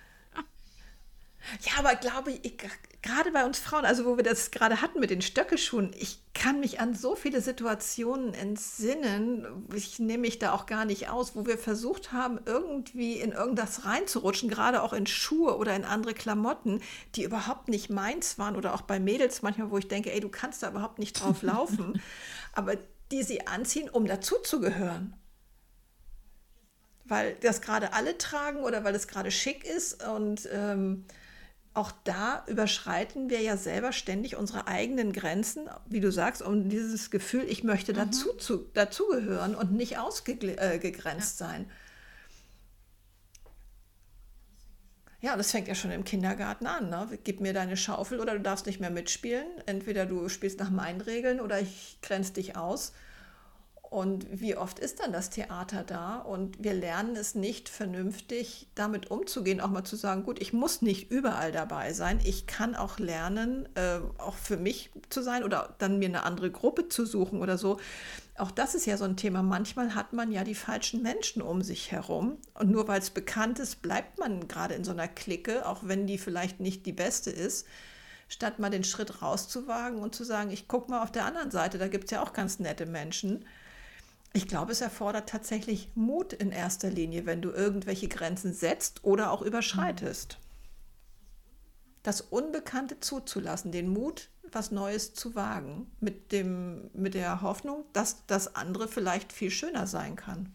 Ja, 1.63 1.79
aber 1.79 1.95
glaube 1.95 2.33
ich, 2.33 2.57
gerade 3.03 3.31
bei 3.31 3.45
uns 3.45 3.59
Frauen, 3.59 3.85
also 3.85 4.05
wo 4.05 4.17
wir 4.17 4.25
das 4.25 4.51
gerade 4.51 4.83
hatten 4.83 5.01
mit 5.01 5.11
den 5.11 5.23
Stöckelschuhen, 5.23 5.95
ich 5.97 6.19
kann 6.35 6.61
mich 6.61 6.81
an 6.81 6.95
so 6.95 7.15
viele 7.15 7.41
Situationen 7.41 8.35
entsinnen, 8.35 9.67
ich 9.75 9.99
nehme 9.99 10.23
mich 10.23 10.39
da 10.39 10.53
auch 10.53 10.67
gar 10.67 10.85
nicht 10.85 11.09
aus, 11.09 11.37
wo 11.37 11.47
wir 11.47 11.57
versucht 11.57 12.13
haben, 12.13 12.41
irgendwie 12.45 13.21
in 13.21 13.33
irgendwas 13.33 13.85
reinzurutschen, 13.85 14.49
gerade 14.51 14.83
auch 14.83 14.93
in 14.93 15.07
Schuhe 15.07 15.57
oder 15.57 15.75
in 15.77 15.85
andere 15.85 16.15
Klamotten, 16.15 16.81
die 17.15 17.23
überhaupt 17.23 17.69
nicht 17.69 17.91
meins 17.91 18.39
waren 18.39 18.57
oder 18.57 18.75
auch 18.75 18.83
bei 18.83 18.99
Mädels 18.99 19.43
manchmal, 19.43 19.71
wo 19.71 19.79
ich 19.79 19.89
denke, 19.89 20.13
ey, 20.13 20.21
du 20.21 20.29
kannst 20.29 20.63
da 20.63 20.71
überhaupt 20.71 20.99
nicht 20.99 21.13
drauf 21.15 21.43
laufen, 21.43 22.03
aber 22.53 22.75
die 23.13 23.23
sie 23.23 23.47
anziehen, 23.47 23.89
um 23.89 24.07
dazuzugehören. 24.07 25.15
Weil 27.05 27.37
das 27.37 27.61
gerade 27.61 27.93
alle 27.93 28.19
tragen 28.19 28.59
oder 28.65 28.83
weil 28.83 28.97
es 28.97 29.07
gerade 29.07 29.31
schick 29.31 29.65
ist 29.65 30.05
und 30.05 30.49
ähm, 30.53 31.05
auch 31.77 31.93
da 32.05 32.45
überschreiten 32.47 33.29
wir 33.29 33.41
ja 33.41 33.57
selber 33.57 33.93
ständig 33.93 34.37
unsere 34.37 34.67
eigenen 34.67 35.13
Grenzen, 35.13 35.69
wie 35.87 36.01
du 36.01 36.11
sagst, 36.11 36.43
um 36.43 36.69
dieses 36.69 37.11
Gefühl, 37.11 37.45
ich 37.49 37.65
möchte 37.65 37.93
mhm. 37.93 37.97
dazu, 37.97 38.33
zu, 38.35 38.59
dazugehören 38.73 39.55
und 39.55 39.73
nicht 39.73 39.99
ausgegrenzt 39.99 40.59
äh, 40.59 41.45
ja. 41.45 41.49
sein. 41.49 41.71
Ja, 45.21 45.37
das 45.37 45.51
fängt 45.51 45.67
ja 45.67 45.75
schon 45.75 45.91
im 45.91 46.05
Kindergarten 46.05 46.67
an. 46.67 46.89
Ne? 46.89 47.19
Gib 47.25 47.41
mir 47.41 47.53
deine 47.53 47.77
Schaufel 47.77 48.21
oder 48.21 48.35
du 48.35 48.41
darfst 48.41 48.67
nicht 48.67 48.81
mehr 48.81 48.91
mitspielen. 48.91 49.47
Entweder 49.67 50.07
du 50.07 50.29
spielst 50.29 50.61
nach 50.61 50.71
meinen 50.71 51.01
Regeln 51.01 51.41
oder 51.41 51.61
ich 51.61 51.99
grenze 52.01 52.35
dich 52.35 52.57
aus. 52.57 52.93
Und 53.97 54.27
wie 54.31 54.59
oft 54.59 54.79
ist 54.79 55.01
dann 55.01 55.11
das 55.11 55.31
Theater 55.31 55.83
da? 55.83 56.19
Und 56.19 56.63
wir 56.63 56.75
lernen 56.75 57.17
es 57.17 57.35
nicht 57.35 57.71
vernünftig, 57.71 58.69
damit 58.75 59.11
umzugehen, 59.11 59.59
auch 59.59 59.71
mal 59.71 59.85
zu 59.85 59.97
sagen, 59.97 60.23
gut, 60.23 60.39
ich 60.39 60.53
muss 60.53 60.83
nicht 60.83 61.11
überall 61.11 61.51
dabei 61.51 61.95
sein. 61.95 62.21
Ich 62.23 62.47
kann 62.47 62.75
auch 62.75 62.99
lernen, 62.99 63.67
äh, 63.75 64.01
auch 64.19 64.35
für 64.35 64.59
mich 64.59 64.91
zu 65.09 65.23
sein 65.23 65.45
oder 65.45 65.75
dann 65.79 65.99
mir 65.99 66.11
eine 66.11 66.25
andere 66.25 66.51
Gruppe 66.51 66.91
zu 66.91 67.07
suchen 67.07 67.41
oder 67.41 67.57
so. 67.57 67.81
Auch 68.37 68.51
das 68.51 68.75
ist 68.75 68.85
ja 68.85 68.99
so 68.99 69.07
ein 69.07 69.17
Thema. 69.17 69.43
Manchmal 69.43 69.95
hat 69.95 70.13
man 70.13 70.31
ja 70.31 70.45
die 70.45 70.55
falschen 70.55 71.01
Menschen 71.01 71.41
um 71.41 71.63
sich 71.63 71.91
herum. 71.91 72.37
Und 72.53 72.71
nur 72.71 72.89
weil 72.89 73.01
es 73.01 73.09
bekannt 73.09 73.61
ist, 73.61 73.81
bleibt 73.81 74.19
man 74.19 74.47
gerade 74.47 74.75
in 74.75 74.85
so 74.85 74.91
einer 74.91 75.09
Clique, 75.09 75.67
auch 75.67 75.81
wenn 75.85 76.07
die 76.07 76.19
vielleicht 76.19 76.61
nicht 76.61 76.85
die 76.85 76.93
beste 76.93 77.31
ist 77.31 77.67
statt 78.29 78.59
mal 78.59 78.71
den 78.71 78.83
Schritt 78.83 79.23
rauszuwagen 79.23 80.01
und 80.01 80.13
zu 80.13 80.25
sagen, 80.25 80.51
ich 80.51 80.67
gucke 80.67 80.91
mal 80.91 81.03
auf 81.03 81.13
der 81.13 81.25
anderen 81.25 81.53
Seite, 81.53 81.79
da 81.79 81.87
gibt 81.87 82.07
es 82.07 82.11
ja 82.11 82.23
auch 82.23 82.33
ganz 82.33 82.59
nette 82.59 82.85
Menschen. 82.85 83.45
Ich 84.37 84.47
glaube, 84.47 84.73
es 84.73 84.83
erfordert 84.83 85.31
tatsächlich 85.31 85.89
Mut 85.95 86.35
in 86.35 86.53
erster 86.53 86.91
Linie, 86.91 87.25
wenn 87.25 87.41
du 87.41 87.53
irgendwelche 87.53 88.07
Grenzen 88.07 88.53
setzt 88.53 89.03
oder 89.03 89.31
auch 89.31 89.41
überschreitest. 89.41 90.39
Das 92.03 92.21
Unbekannte 92.21 93.01
zuzulassen, 93.01 93.73
den 93.73 93.89
Mut, 93.89 94.29
was 94.53 94.73
Neues 94.73 95.15
zu 95.15 95.35
wagen, 95.35 95.91
mit, 96.01 96.33
dem, 96.33 96.91
mit 96.93 97.15
der 97.15 97.41
Hoffnung, 97.41 97.87
dass 97.95 98.27
das 98.27 98.55
andere 98.55 98.89
vielleicht 98.89 99.33
viel 99.33 99.51
schöner 99.51 99.87
sein 99.87 100.17
kann. 100.17 100.53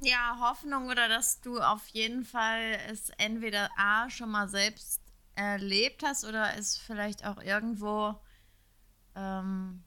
Ja, 0.00 0.38
Hoffnung 0.40 0.88
oder 0.88 1.10
dass 1.10 1.42
du 1.42 1.58
auf 1.58 1.86
jeden 1.88 2.24
Fall 2.24 2.78
es 2.90 3.10
entweder 3.18 3.68
A 3.76 4.08
schon 4.08 4.30
mal 4.30 4.48
selbst 4.48 5.02
erlebt 5.34 6.04
hast 6.06 6.24
oder 6.24 6.56
es 6.56 6.78
vielleicht 6.78 7.26
auch 7.26 7.36
irgendwo 7.42 8.18
ähm, 9.14 9.84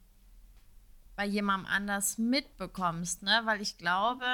bei 1.16 1.26
jemandem 1.26 1.70
anders 1.70 2.18
mitbekommst, 2.18 3.22
ne? 3.22 3.42
Weil 3.44 3.60
ich 3.60 3.78
glaube, 3.78 4.26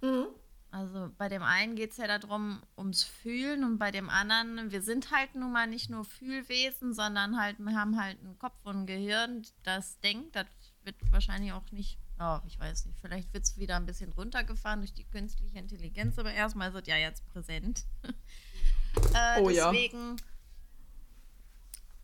mhm. 0.00 0.26
also 0.70 1.10
bei 1.18 1.28
dem 1.28 1.42
einen 1.42 1.76
geht 1.76 1.92
es 1.92 1.96
ja 1.98 2.18
darum, 2.18 2.62
ums 2.76 3.04
Fühlen 3.04 3.64
und 3.64 3.78
bei 3.78 3.90
dem 3.90 4.08
anderen, 4.10 4.70
wir 4.70 4.82
sind 4.82 5.10
halt 5.10 5.34
nun 5.34 5.52
mal 5.52 5.66
nicht 5.66 5.90
nur 5.90 6.04
Fühlwesen, 6.04 6.94
sondern 6.94 7.38
halt, 7.38 7.58
wir 7.58 7.74
haben 7.74 8.00
halt 8.00 8.18
einen 8.20 8.38
Kopf 8.38 8.64
und 8.64 8.82
ein 8.82 8.86
Gehirn, 8.86 9.46
das 9.62 10.00
denkt, 10.00 10.36
das 10.36 10.46
wird 10.82 10.96
wahrscheinlich 11.10 11.52
auch 11.52 11.70
nicht, 11.72 11.98
oh, 12.20 12.38
ich 12.46 12.58
weiß 12.58 12.86
nicht, 12.86 12.98
vielleicht 13.00 13.32
wird 13.32 13.44
es 13.44 13.58
wieder 13.58 13.76
ein 13.76 13.86
bisschen 13.86 14.12
runtergefahren 14.12 14.80
durch 14.80 14.94
die 14.94 15.04
künstliche 15.04 15.58
Intelligenz, 15.58 16.18
aber 16.18 16.32
erstmal 16.32 16.70
ist 16.70 16.76
es 16.76 16.86
ja 16.86 16.96
jetzt 16.96 17.26
präsent. 17.32 17.84
äh, 19.14 19.40
oh, 19.40 19.48
deswegen. 19.48 20.16
Ja 20.16 20.24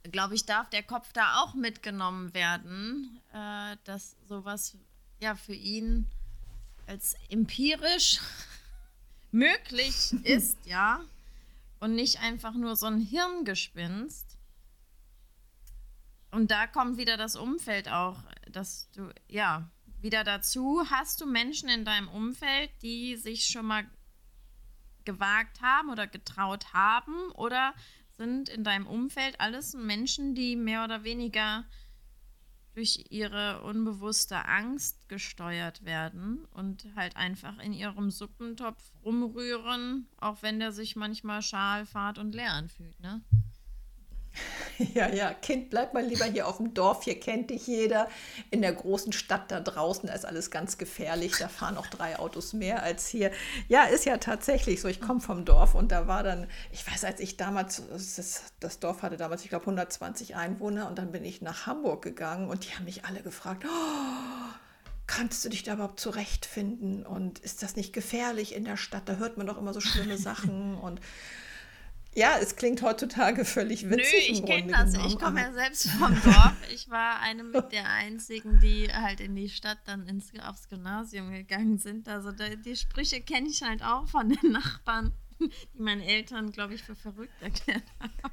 glaube 0.05 0.35
ich, 0.35 0.47
darf 0.47 0.71
der 0.71 0.83
Kopf 0.83 1.13
da 1.13 1.41
auch 1.41 1.55
mitgenommen 1.55 2.33
werden, 2.35 3.21
äh, 3.33 3.77
dass 3.85 4.17
sowas 4.27 4.77
ja 5.21 5.35
für 5.35 5.55
ihn 5.55 6.07
als 6.87 7.17
empirisch 7.29 8.21
möglich 9.31 10.13
ist, 10.25 10.59
ja, 10.67 11.01
und 11.79 11.95
nicht 11.95 12.21
einfach 12.21 12.55
nur 12.55 12.77
so 12.77 12.87
ein 12.87 13.01
Hirngespinst. 13.01 14.37
Und 16.31 16.51
da 16.51 16.67
kommt 16.67 16.97
wieder 16.97 17.17
das 17.17 17.37
Umfeld 17.37 17.89
auch, 17.89 18.19
dass 18.51 18.89
du, 18.93 19.11
ja, 19.29 19.69
wieder 20.01 20.25
dazu, 20.25 20.85
hast 20.91 21.21
du 21.21 21.27
Menschen 21.27 21.69
in 21.69 21.85
deinem 21.85 22.09
Umfeld, 22.09 22.71
die 22.83 23.17
sich 23.17 23.47
schon 23.47 23.67
mal 23.67 23.85
gewagt 25.05 25.61
haben 25.61 25.91
oder 25.91 26.07
getraut 26.07 26.73
haben 26.73 27.31
oder 27.33 27.75
sind 28.21 28.51
in 28.51 28.65
deinem 28.65 28.87
Umfeld 28.87 29.41
alles 29.41 29.73
Menschen, 29.73 30.35
die 30.35 30.55
mehr 30.55 30.85
oder 30.85 31.05
weniger 31.05 31.65
durch 32.75 33.07
ihre 33.09 33.63
unbewusste 33.63 34.45
Angst 34.45 35.09
gesteuert 35.09 35.87
werden 35.87 36.45
und 36.51 36.87
halt 36.97 37.17
einfach 37.17 37.59
in 37.61 37.73
ihrem 37.73 38.11
Suppentopf 38.11 38.93
rumrühren, 39.03 40.07
auch 40.19 40.43
wenn 40.43 40.61
der 40.61 40.71
sich 40.73 40.97
manchmal 40.97 41.41
schal, 41.41 41.87
fad 41.87 42.19
und 42.19 42.35
leer 42.35 42.53
anfühlt, 42.53 43.01
ne? 43.01 43.23
Ja, 44.95 45.09
ja, 45.09 45.35
Kind, 45.35 45.71
bleib 45.71 45.93
mal 45.93 46.05
lieber 46.05 46.25
hier 46.25 46.49
auf 46.49 46.57
dem 46.57 46.73
Dorf, 46.73 47.05
hier 47.05 47.19
kennt 47.21 47.51
dich 47.51 47.67
jeder. 47.67 48.09
In 48.51 48.63
der 48.63 48.73
großen 48.73 49.13
Stadt 49.13 49.51
da 49.51 49.61
draußen, 49.61 50.09
da 50.09 50.15
ist 50.15 50.25
alles 50.25 50.51
ganz 50.51 50.79
gefährlich, 50.79 51.35
da 51.39 51.49
fahren 51.49 51.77
auch 51.77 51.87
drei 51.87 52.19
Autos 52.19 52.53
mehr 52.53 52.83
als 52.83 53.07
hier. 53.07 53.31
Ja, 53.69 53.85
ist 53.85 54.07
ja 54.07 54.17
tatsächlich 54.17 54.81
so. 54.81 54.89
Ich 54.89 55.01
komme 55.01 55.21
vom 55.21 55.45
Dorf 55.45 55.75
und 55.75 55.93
da 55.93 56.07
war 56.07 56.23
dann, 56.23 56.47
ich 56.73 56.87
weiß, 56.91 57.05
als 57.05 57.21
ich 57.21 57.37
damals, 57.37 57.83
das, 57.91 58.43
das 58.61 58.79
Dorf 58.81 59.03
hatte 59.03 59.17
damals, 59.17 59.43
ich 59.43 59.51
glaube, 59.51 59.65
120 59.65 60.37
Einwohner 60.37 60.89
und 60.89 60.99
dann 60.99 61.13
bin 61.13 61.25
ich 61.25 61.43
nach 61.43 61.67
Hamburg 61.67 62.03
gegangen 62.03 62.49
und 62.49 62.67
die 62.67 62.75
haben 62.75 62.85
mich 62.85 63.05
alle 63.05 63.21
gefragt, 63.21 63.65
oh, 63.67 64.55
kannst 65.07 65.45
du 65.45 65.49
dich 65.49 65.65
da 65.65 65.75
überhaupt 65.75 66.01
zurechtfinden 66.01 67.05
und 67.05 67.41
ist 67.41 67.63
das 67.63 67.77
nicht 67.77 67.93
gefährlich 67.93 68.55
in 68.55 68.65
der 68.65 68.77
Stadt? 68.77 69.09
Da 69.09 69.17
hört 69.17 69.37
man 69.37 69.47
doch 69.47 69.59
immer 69.59 69.75
so 69.75 69.81
schlimme 69.81 70.17
Sachen 70.19 70.77
und 70.77 71.01
ja, 72.15 72.39
es 72.41 72.57
klingt 72.57 72.83
heutzutage 72.83 73.45
völlig 73.45 73.89
witzig. 73.89 74.31
Nö, 74.31 74.35
ich 74.35 74.45
kenne 74.45 74.73
das. 74.73 74.93
Genommen, 74.93 75.11
ich 75.11 75.19
komme 75.19 75.41
ja 75.41 75.53
selbst 75.53 75.89
vom 75.91 76.21
Dorf. 76.23 76.55
Ich 76.73 76.91
war 76.91 77.21
eine 77.21 77.45
mit 77.45 77.71
der 77.73 77.89
einzigen, 77.89 78.59
die 78.59 78.93
halt 78.93 79.21
in 79.21 79.37
die 79.37 79.49
Stadt 79.49 79.79
dann 79.87 80.07
ins, 80.09 80.33
aufs 80.41 80.69
Gymnasium 80.69 81.31
gegangen 81.31 81.79
sind. 81.79 82.09
Also 82.09 82.33
die, 82.33 82.57
die 82.57 82.77
Sprüche 82.77 83.21
kenne 83.21 83.49
ich 83.49 83.63
halt 83.63 83.83
auch 83.83 84.09
von 84.09 84.29
den 84.29 84.53
Nachbarn, 84.53 85.13
die 85.39 85.83
meine 85.83 86.05
Eltern, 86.05 86.51
glaube 86.51 86.75
ich, 86.75 86.83
für 86.83 86.97
verrückt 86.97 87.41
erklärt 87.41 87.85
haben. 88.01 88.33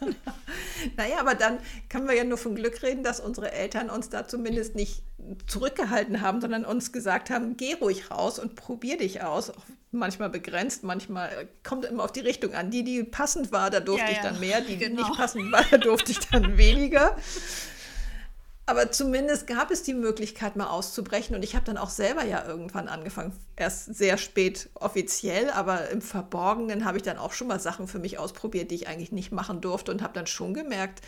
naja, 0.96 1.18
aber 1.20 1.34
dann 1.34 1.58
können 1.88 2.08
wir 2.08 2.14
ja 2.14 2.24
nur 2.24 2.38
von 2.38 2.54
Glück 2.54 2.82
reden, 2.82 3.02
dass 3.02 3.20
unsere 3.20 3.52
Eltern 3.52 3.90
uns 3.90 4.08
da 4.08 4.26
zumindest 4.26 4.74
nicht 4.74 5.02
zurückgehalten 5.46 6.20
haben, 6.20 6.40
sondern 6.40 6.64
uns 6.64 6.92
gesagt 6.92 7.30
haben, 7.30 7.56
geh 7.56 7.74
ruhig 7.74 8.10
raus 8.10 8.38
und 8.38 8.56
probier 8.56 8.98
dich 8.98 9.22
aus. 9.22 9.52
Manchmal 9.90 10.28
begrenzt, 10.28 10.82
manchmal 10.82 11.28
äh, 11.28 11.46
kommt 11.62 11.84
immer 11.84 12.04
auf 12.04 12.12
die 12.12 12.20
Richtung 12.20 12.54
an. 12.54 12.70
Die, 12.70 12.82
die 12.82 13.04
passend 13.04 13.52
war, 13.52 13.70
da 13.70 13.80
durfte 13.80 14.06
ja, 14.06 14.12
ich 14.12 14.18
dann 14.18 14.40
mehr, 14.40 14.60
die, 14.60 14.76
genau. 14.76 15.02
nicht 15.02 15.16
passend 15.16 15.52
war, 15.52 15.64
da 15.70 15.78
durfte 15.78 16.12
ich 16.12 16.18
dann 16.18 16.58
weniger. 16.58 17.16
Aber 18.66 18.90
zumindest 18.90 19.46
gab 19.46 19.70
es 19.70 19.82
die 19.82 19.92
Möglichkeit, 19.92 20.56
mal 20.56 20.68
auszubrechen. 20.68 21.36
Und 21.36 21.42
ich 21.42 21.54
habe 21.54 21.66
dann 21.66 21.76
auch 21.76 21.90
selber 21.90 22.24
ja 22.24 22.44
irgendwann 22.46 22.88
angefangen, 22.88 23.38
erst 23.56 23.94
sehr 23.94 24.16
spät 24.16 24.70
offiziell, 24.74 25.50
aber 25.50 25.90
im 25.90 26.00
Verborgenen 26.00 26.86
habe 26.86 26.96
ich 26.96 27.02
dann 27.02 27.18
auch 27.18 27.32
schon 27.32 27.48
mal 27.48 27.60
Sachen 27.60 27.88
für 27.88 27.98
mich 27.98 28.18
ausprobiert, 28.18 28.70
die 28.70 28.76
ich 28.76 28.88
eigentlich 28.88 29.12
nicht 29.12 29.32
machen 29.32 29.60
durfte 29.60 29.90
und 29.90 30.02
habe 30.02 30.14
dann 30.14 30.26
schon 30.26 30.54
gemerkt, 30.54 31.02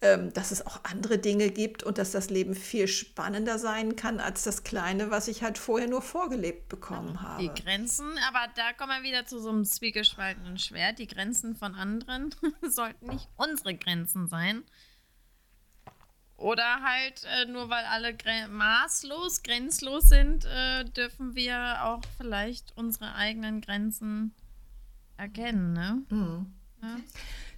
ähm, 0.00 0.32
dass 0.32 0.50
es 0.50 0.66
auch 0.66 0.80
andere 0.84 1.18
Dinge 1.18 1.50
gibt 1.50 1.82
und 1.82 1.98
dass 1.98 2.10
das 2.10 2.30
Leben 2.30 2.54
viel 2.54 2.88
spannender 2.88 3.58
sein 3.58 3.96
kann 3.96 4.18
als 4.18 4.42
das 4.42 4.64
Kleine, 4.64 5.10
was 5.10 5.28
ich 5.28 5.42
halt 5.42 5.56
vorher 5.56 5.88
nur 5.88 6.02
vorgelebt 6.02 6.68
bekommen 6.68 7.22
habe. 7.22 7.42
Die 7.42 7.62
Grenzen, 7.62 8.06
aber 8.28 8.50
da 8.56 8.72
kommen 8.72 8.92
wir 9.02 9.08
wieder 9.08 9.26
zu 9.26 9.38
so 9.38 9.50
einem 9.50 9.64
zwiegespaltenen 9.64 10.58
Schwert. 10.58 10.98
Die 10.98 11.06
Grenzen 11.06 11.54
von 11.54 11.74
anderen 11.74 12.34
sollten 12.62 13.06
nicht 13.06 13.28
unsere 13.36 13.74
Grenzen 13.74 14.26
sein. 14.26 14.64
Oder 16.36 16.82
halt, 16.82 17.24
äh, 17.24 17.46
nur 17.46 17.70
weil 17.70 17.84
alle 17.84 18.16
maßlos, 18.48 19.42
grenzlos 19.42 20.08
sind, 20.08 20.44
äh, 20.44 20.84
dürfen 20.84 21.34
wir 21.34 21.84
auch 21.84 22.02
vielleicht 22.16 22.72
unsere 22.76 23.14
eigenen 23.14 23.60
Grenzen 23.60 24.34
erkennen, 25.16 25.72
ne? 25.72 26.02
Mhm. 26.10 26.52
Ja. 26.82 26.96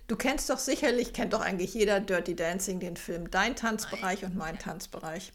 Du 0.08 0.16
kennst 0.16 0.50
doch 0.50 0.58
sicherlich, 0.58 1.12
kennt 1.12 1.32
doch 1.32 1.40
eigentlich 1.40 1.74
jeder 1.74 2.00
Dirty 2.00 2.36
Dancing, 2.36 2.78
den 2.78 2.96
Film, 2.96 3.30
dein 3.30 3.56
Tanzbereich 3.56 4.24
und 4.24 4.36
mein 4.36 4.58
Tanzbereich. 4.58 5.32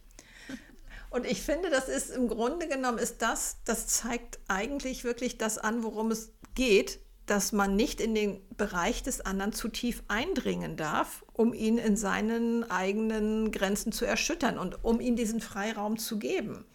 Und 1.10 1.26
ich 1.26 1.42
finde, 1.42 1.70
das 1.70 1.90
ist 1.90 2.10
im 2.10 2.30
Grunde 2.30 2.70
genommen, 2.70 2.98
ist 2.98 3.22
das, 3.22 3.58
das 3.66 3.88
zeigt 3.88 4.40
eigentlich 4.48 5.04
wirklich 5.04 5.38
das 5.38 5.58
an, 5.58 5.84
worum 5.84 6.10
es 6.10 6.32
geht, 6.56 7.00
dass 7.26 7.52
man 7.52 7.76
nicht 7.76 8.02
in 8.02 8.16
den 8.16 8.42
Bereich 8.58 9.04
des 9.04 9.22
anderen 9.22 9.54
zu 9.54 9.70
tief 9.70 10.04
eindringen 10.08 10.76
darf, 10.76 11.24
um 11.34 11.54
ihn 11.54 11.78
in 11.78 11.96
seinen 11.96 12.70
eigenen 12.70 13.52
Grenzen 13.52 13.92
zu 13.92 14.06
erschüttern 14.06 14.58
und 14.58 14.84
um 14.84 15.00
ihm 15.00 15.16
diesen 15.16 15.42
Freiraum 15.42 15.98
zu 15.98 16.20
geben. 16.20 16.66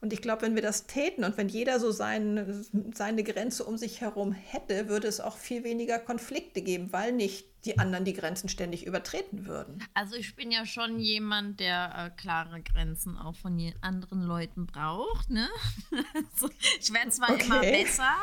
Und 0.00 0.12
ich 0.12 0.22
glaube, 0.22 0.42
wenn 0.42 0.54
wir 0.54 0.62
das 0.62 0.86
täten 0.86 1.24
und 1.24 1.36
wenn 1.36 1.48
jeder 1.48 1.80
so 1.80 1.90
seine, 1.90 2.64
seine 2.94 3.24
Grenze 3.24 3.64
um 3.64 3.76
sich 3.76 4.00
herum 4.00 4.32
hätte, 4.32 4.88
würde 4.88 5.08
es 5.08 5.20
auch 5.20 5.36
viel 5.36 5.64
weniger 5.64 5.98
Konflikte 5.98 6.62
geben, 6.62 6.92
weil 6.92 7.12
nicht 7.12 7.46
die 7.64 7.78
anderen 7.78 8.04
die 8.04 8.12
Grenzen 8.12 8.48
ständig 8.48 8.86
übertreten 8.86 9.46
würden. 9.46 9.82
Also 9.94 10.14
ich 10.14 10.36
bin 10.36 10.52
ja 10.52 10.64
schon 10.64 11.00
jemand, 11.00 11.58
der 11.60 11.92
äh, 11.96 12.20
klare 12.20 12.62
Grenzen 12.62 13.18
auch 13.18 13.34
von 13.34 13.56
anderen 13.80 14.22
Leuten 14.22 14.66
braucht. 14.66 15.30
Ne? 15.30 15.48
also, 16.14 16.48
ich 16.78 16.92
werde 16.92 17.10
zwar 17.10 17.30
okay. 17.30 17.44
immer 17.46 17.60
besser, 17.60 18.14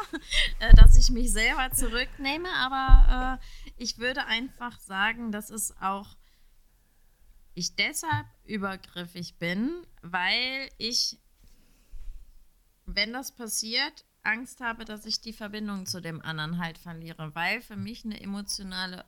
äh, 0.60 0.74
dass 0.76 0.98
ich 0.98 1.12
mich 1.12 1.32
selber 1.32 1.72
zurücknehme, 1.72 2.48
aber 2.50 3.40
äh, 3.42 3.84
ich 3.84 3.98
würde 3.98 4.26
einfach 4.26 4.80
sagen, 4.80 5.32
dass 5.32 5.50
es 5.50 5.76
auch 5.82 6.16
ich 7.56 7.76
deshalb 7.76 8.26
übergriffig 8.46 9.38
bin, 9.38 9.86
weil 10.02 10.70
ich 10.78 11.20
wenn 12.86 13.14
das 13.14 13.34
passiert, 13.34 14.06
Angst 14.24 14.62
habe, 14.62 14.86
dass 14.86 15.06
ich 15.06 15.22
die 15.22 15.34
Verbindung 15.34 15.86
zu 15.86 16.02
dem 16.02 16.22
anderen 16.22 16.58
halt 16.58 16.78
verliere, 16.78 17.36
weil 17.36 17.62
für 17.62 17.76
mich 17.76 18.06
eine 18.06 18.20
emotionale 18.20 19.06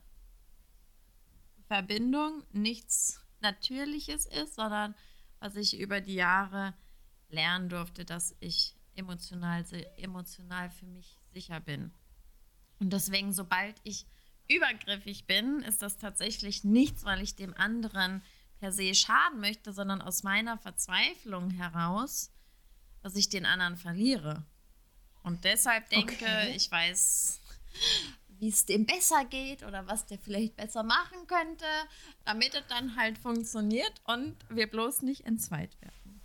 Verbindung 1.67 2.43
nichts 2.51 3.21
Natürliches 3.41 4.25
ist, 4.25 4.55
sondern 4.55 4.95
was 5.39 5.55
ich 5.55 5.79
über 5.79 6.01
die 6.01 6.15
Jahre 6.15 6.73
lernen 7.29 7.69
durfte, 7.69 8.05
dass 8.05 8.35
ich 8.39 8.75
emotional, 8.95 9.65
emotional 9.97 10.69
für 10.69 10.85
mich 10.85 11.19
sicher 11.33 11.59
bin. 11.59 11.93
Und 12.79 12.91
deswegen, 12.91 13.33
sobald 13.33 13.75
ich 13.83 14.05
übergriffig 14.47 15.25
bin, 15.25 15.61
ist 15.61 15.81
das 15.81 15.97
tatsächlich 15.97 16.63
nichts, 16.63 17.03
weil 17.03 17.21
ich 17.21 17.35
dem 17.35 17.53
anderen 17.55 18.21
per 18.59 18.71
se 18.71 18.93
schaden 18.93 19.39
möchte, 19.39 19.73
sondern 19.73 20.01
aus 20.01 20.23
meiner 20.23 20.57
Verzweiflung 20.57 21.49
heraus 21.49 22.31
dass 23.05 23.15
ich 23.15 23.29
den 23.29 23.45
anderen 23.45 23.77
verliere. 23.77 24.43
Und 25.21 25.43
deshalb 25.43 25.87
denke, 25.89 26.15
okay. 26.15 26.53
ich 26.55 26.71
weiß, 26.71 27.39
wie 28.39 28.49
es 28.49 28.65
dem 28.65 28.87
besser 28.87 29.25
geht 29.25 29.61
oder 29.61 29.85
was 29.85 30.07
der 30.07 30.17
vielleicht 30.17 30.55
besser 30.55 30.81
machen 30.81 31.27
könnte, 31.27 31.65
damit 32.25 32.55
es 32.55 32.63
dann 32.67 32.95
halt 32.95 33.19
funktioniert 33.19 33.93
und 34.05 34.35
wir 34.49 34.65
bloß 34.65 35.03
nicht 35.03 35.23
entzweit 35.27 35.79
werden. 35.81 36.19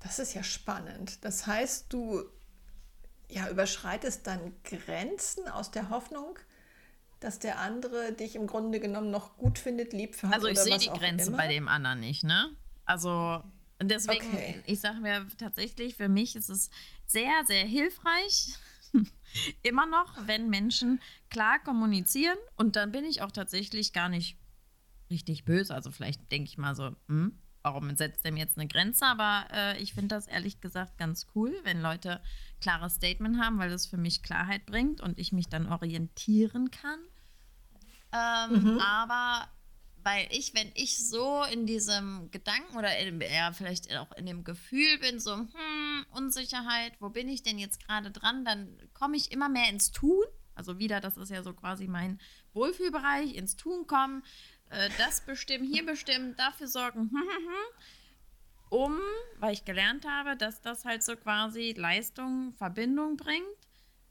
Das 0.00 0.18
ist 0.18 0.34
ja 0.34 0.42
spannend. 0.42 1.24
Das 1.24 1.46
heißt, 1.46 1.92
du 1.92 2.24
ja, 3.28 3.48
überschreitest 3.50 4.26
dann 4.26 4.52
Grenzen 4.64 5.46
aus 5.46 5.70
der 5.70 5.90
Hoffnung, 5.90 6.36
dass 7.20 7.38
der 7.38 7.60
andere 7.60 8.14
dich 8.14 8.34
im 8.34 8.48
Grunde 8.48 8.80
genommen 8.80 9.12
noch 9.12 9.36
gut 9.36 9.60
findet, 9.60 9.92
lieb 9.92 10.20
hat. 10.24 10.34
Also 10.34 10.48
ich 10.48 10.58
sehe 10.58 10.78
die 10.78 10.88
Grenze 10.88 11.30
bei 11.30 11.46
dem 11.46 11.68
anderen 11.68 12.00
nicht, 12.00 12.24
ne? 12.24 12.50
Also 12.84 13.44
und 13.80 13.90
deswegen, 13.90 14.26
okay. 14.26 14.62
ich 14.66 14.80
sage 14.80 15.00
mir 15.00 15.26
tatsächlich, 15.38 15.96
für 15.96 16.08
mich 16.08 16.36
ist 16.36 16.50
es 16.50 16.70
sehr, 17.06 17.44
sehr 17.46 17.64
hilfreich, 17.64 18.54
immer 19.62 19.86
noch, 19.86 20.26
wenn 20.26 20.50
Menschen 20.50 21.00
klar 21.30 21.58
kommunizieren. 21.60 22.36
Und 22.56 22.76
dann 22.76 22.92
bin 22.92 23.06
ich 23.06 23.22
auch 23.22 23.32
tatsächlich 23.32 23.94
gar 23.94 24.10
nicht 24.10 24.36
richtig 25.10 25.46
böse. 25.46 25.74
Also 25.74 25.90
vielleicht 25.90 26.30
denke 26.30 26.48
ich 26.48 26.58
mal 26.58 26.74
so, 26.74 26.94
hm, 27.08 27.38
warum 27.62 27.96
setzt 27.96 28.24
dem 28.26 28.36
jetzt 28.36 28.58
eine 28.58 28.68
Grenze? 28.68 29.06
Aber 29.06 29.46
äh, 29.50 29.82
ich 29.82 29.94
finde 29.94 30.14
das 30.14 30.26
ehrlich 30.26 30.60
gesagt 30.60 30.98
ganz 30.98 31.26
cool, 31.34 31.54
wenn 31.64 31.80
Leute 31.80 32.20
klares 32.60 32.96
Statement 32.96 33.40
haben, 33.40 33.58
weil 33.58 33.70
das 33.70 33.86
für 33.86 33.96
mich 33.96 34.22
Klarheit 34.22 34.66
bringt 34.66 35.00
und 35.00 35.18
ich 35.18 35.32
mich 35.32 35.48
dann 35.48 35.66
orientieren 35.66 36.70
kann. 36.70 36.98
Ähm, 38.12 38.74
mhm. 38.74 38.78
Aber 38.78 39.48
weil 40.02 40.26
ich, 40.30 40.54
wenn 40.54 40.70
ich 40.74 41.08
so 41.08 41.44
in 41.44 41.66
diesem 41.66 42.30
Gedanken 42.30 42.76
oder 42.76 42.96
in, 42.98 43.20
ja, 43.20 43.52
vielleicht 43.52 43.94
auch 43.96 44.12
in 44.12 44.26
dem 44.26 44.44
Gefühl 44.44 44.98
bin, 44.98 45.20
so, 45.20 45.34
hm, 45.34 46.06
Unsicherheit, 46.12 46.92
wo 47.00 47.10
bin 47.10 47.28
ich 47.28 47.42
denn 47.42 47.58
jetzt 47.58 47.84
gerade 47.84 48.10
dran, 48.10 48.44
dann 48.44 48.78
komme 48.94 49.16
ich 49.16 49.32
immer 49.32 49.48
mehr 49.48 49.68
ins 49.68 49.90
Tun. 49.90 50.24
Also 50.54 50.78
wieder, 50.78 51.00
das 51.00 51.16
ist 51.16 51.30
ja 51.30 51.42
so 51.42 51.52
quasi 51.52 51.86
mein 51.86 52.20
Wohlfühlbereich, 52.52 53.34
ins 53.34 53.56
Tun 53.56 53.86
kommen, 53.86 54.22
äh, 54.70 54.90
das 54.98 55.24
bestimmen, 55.24 55.64
hier 55.64 55.86
bestimmen, 55.86 56.36
dafür 56.36 56.68
sorgen, 56.68 57.10
hm, 57.10 57.16
hm, 57.16 57.28
hm, 57.28 58.70
um, 58.70 58.98
weil 59.38 59.52
ich 59.52 59.64
gelernt 59.64 60.06
habe, 60.06 60.36
dass 60.36 60.60
das 60.60 60.84
halt 60.84 61.02
so 61.02 61.16
quasi 61.16 61.74
Leistung, 61.76 62.52
Verbindung 62.54 63.16
bringt, 63.16 63.44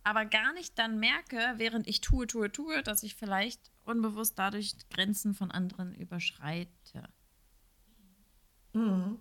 aber 0.03 0.25
gar 0.25 0.53
nicht 0.53 0.77
dann 0.77 0.99
merke, 0.99 1.53
während 1.57 1.87
ich 1.87 2.01
tue, 2.01 2.27
tue, 2.27 2.51
tue, 2.51 2.83
dass 2.83 3.03
ich 3.03 3.15
vielleicht 3.15 3.71
unbewusst 3.89 4.37
dadurch 4.37 4.75
Grenzen 4.89 5.33
von 5.33 5.51
anderen 5.51 5.93
überschreite. 5.93 7.03
Mhm. 8.73 9.17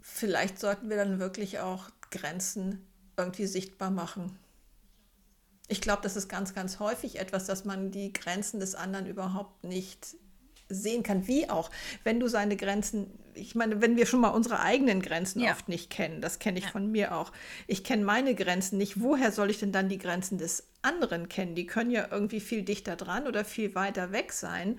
Vielleicht 0.00 0.58
sollten 0.58 0.88
wir 0.90 0.96
dann 0.96 1.18
wirklich 1.18 1.58
auch 1.58 1.90
Grenzen 2.10 2.86
irgendwie 3.16 3.46
sichtbar 3.46 3.90
machen. 3.90 4.38
Ich 5.68 5.80
glaube, 5.80 6.02
das 6.02 6.16
ist 6.16 6.28
ganz, 6.28 6.54
ganz 6.54 6.78
häufig 6.78 7.18
etwas, 7.18 7.46
dass 7.46 7.64
man 7.64 7.90
die 7.90 8.12
Grenzen 8.12 8.60
des 8.60 8.74
anderen 8.74 9.06
überhaupt 9.06 9.64
nicht 9.64 10.16
sehen 10.68 11.02
kann, 11.02 11.26
wie 11.26 11.48
auch, 11.48 11.70
wenn 12.04 12.20
du 12.20 12.28
seine 12.28 12.56
Grenzen, 12.56 13.10
ich 13.34 13.54
meine, 13.54 13.80
wenn 13.80 13.96
wir 13.96 14.06
schon 14.06 14.20
mal 14.20 14.28
unsere 14.28 14.60
eigenen 14.60 15.00
Grenzen 15.00 15.40
ja. 15.40 15.52
oft 15.52 15.68
nicht 15.68 15.90
kennen, 15.90 16.20
das 16.20 16.38
kenne 16.38 16.58
ich 16.58 16.66
ja. 16.66 16.70
von 16.70 16.90
mir 16.90 17.14
auch. 17.14 17.32
Ich 17.66 17.84
kenne 17.84 18.04
meine 18.04 18.34
Grenzen 18.34 18.78
nicht. 18.78 19.00
Woher 19.00 19.32
soll 19.32 19.50
ich 19.50 19.58
denn 19.58 19.72
dann 19.72 19.88
die 19.88 19.98
Grenzen 19.98 20.38
des 20.38 20.68
anderen 20.82 21.28
kennen? 21.28 21.54
Die 21.54 21.66
können 21.66 21.90
ja 21.90 22.08
irgendwie 22.10 22.40
viel 22.40 22.62
dichter 22.62 22.96
dran 22.96 23.26
oder 23.26 23.44
viel 23.44 23.74
weiter 23.74 24.12
weg 24.12 24.32
sein. 24.32 24.78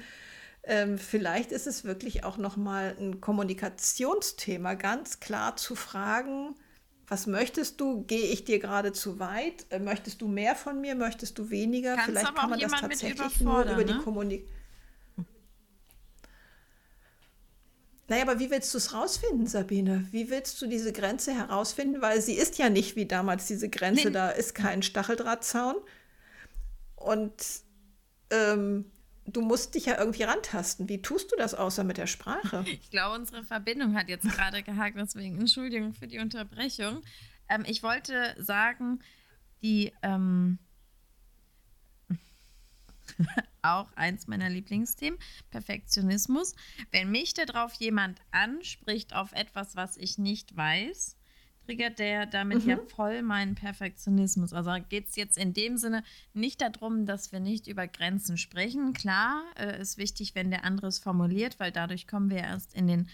Ähm, 0.63 0.97
vielleicht 0.97 1.51
ist 1.51 1.67
es 1.67 1.85
wirklich 1.85 2.23
auch 2.23 2.37
noch 2.37 2.57
mal 2.57 2.95
ein 2.99 3.21
Kommunikationsthema, 3.21 4.73
ganz 4.73 5.19
klar 5.19 5.55
zu 5.55 5.75
fragen, 5.75 6.55
was 7.07 7.25
möchtest 7.25 7.81
du? 7.81 8.03
Gehe 8.03 8.27
ich 8.27 8.45
dir 8.45 8.59
gerade 8.59 8.93
zu 8.93 9.19
weit? 9.19 9.65
Äh, 9.71 9.79
möchtest 9.79 10.21
du 10.21 10.27
mehr 10.27 10.55
von 10.55 10.79
mir? 10.79 10.93
Möchtest 10.93 11.39
du 11.39 11.49
weniger? 11.49 11.95
Kannst 11.95 12.09
Vielleicht 12.09 12.35
kann 12.35 12.49
man 12.51 12.59
das 12.59 12.71
tatsächlich 12.71 13.41
nur 13.41 13.63
über 13.63 13.83
die 13.83 13.93
ne? 13.93 14.01
Kommunikation. 14.03 14.58
Naja, 18.09 18.23
aber 18.23 18.39
wie 18.39 18.49
willst 18.49 18.73
du 18.73 18.79
es 18.79 18.93
rausfinden, 18.93 19.45
Sabine? 19.45 20.07
Wie 20.11 20.29
willst 20.31 20.59
du 20.61 20.67
diese 20.67 20.91
Grenze 20.91 21.33
herausfinden? 21.33 22.01
Weil 22.01 22.21
sie 22.21 22.33
ist 22.33 22.57
ja 22.57 22.69
nicht 22.69 22.95
wie 22.95 23.05
damals 23.05 23.45
diese 23.45 23.69
Grenze, 23.69 24.07
nee. 24.07 24.13
da 24.13 24.29
ist 24.29 24.55
kein 24.55 24.81
Stacheldrahtzaun. 24.81 25.75
Und 26.95 27.33
ähm, 28.31 28.85
du 29.25 29.41
musst 29.41 29.75
dich 29.75 29.85
ja 29.85 29.97
irgendwie 29.99 30.23
rantasten. 30.23 30.89
Wie 30.89 31.01
tust 31.01 31.31
du 31.31 31.35
das 31.35 31.53
außer 31.53 31.83
mit 31.83 31.97
der 31.97 32.07
Sprache? 32.07 32.65
Ich 32.67 32.89
glaube, 32.89 33.15
unsere 33.15 33.43
Verbindung 33.43 33.95
hat 33.95 34.09
jetzt 34.09 34.27
gerade 34.27 34.63
gehakt, 34.63 34.97
deswegen 34.97 35.39
Entschuldigung 35.39 35.93
für 35.93 36.07
die 36.07 36.19
Unterbrechung. 36.19 37.01
Ähm, 37.47 37.63
ich 37.67 37.83
wollte 37.83 38.35
sagen, 38.39 38.99
die 39.61 39.93
ähm, 40.01 40.57
auch 43.61 43.91
eins 43.95 44.27
meiner 44.27 44.49
Lieblingsthemen, 44.49 45.19
Perfektionismus. 45.51 46.55
Wenn 46.91 47.11
mich 47.11 47.33
darauf 47.33 47.73
jemand 47.73 48.19
anspricht 48.31 49.13
auf 49.13 49.31
etwas, 49.33 49.75
was 49.75 49.97
ich 49.97 50.17
nicht 50.17 50.55
weiß, 50.55 51.17
triggert 51.69 51.99
der 51.99 52.25
damit 52.25 52.63
mhm. 52.63 52.69
ja 52.69 52.79
voll 52.95 53.21
meinen 53.21 53.53
Perfektionismus. 53.53 54.53
Also 54.53 54.71
geht 54.89 55.09
es 55.09 55.15
jetzt 55.15 55.37
in 55.37 55.53
dem 55.53 55.77
Sinne 55.77 56.03
nicht 56.33 56.61
darum, 56.61 57.05
dass 57.05 57.31
wir 57.31 57.39
nicht 57.39 57.67
über 57.67 57.87
Grenzen 57.87 58.37
sprechen. 58.37 58.93
Klar, 58.93 59.43
äh, 59.55 59.79
ist 59.79 59.97
wichtig, 59.97 60.33
wenn 60.33 60.49
der 60.49 60.63
andere 60.63 60.87
es 60.87 60.97
formuliert, 60.97 61.59
weil 61.59 61.71
dadurch 61.71 62.07
kommen 62.07 62.31
wir 62.31 62.39
erst 62.39 62.73
in 62.73 62.87
den 62.87 63.07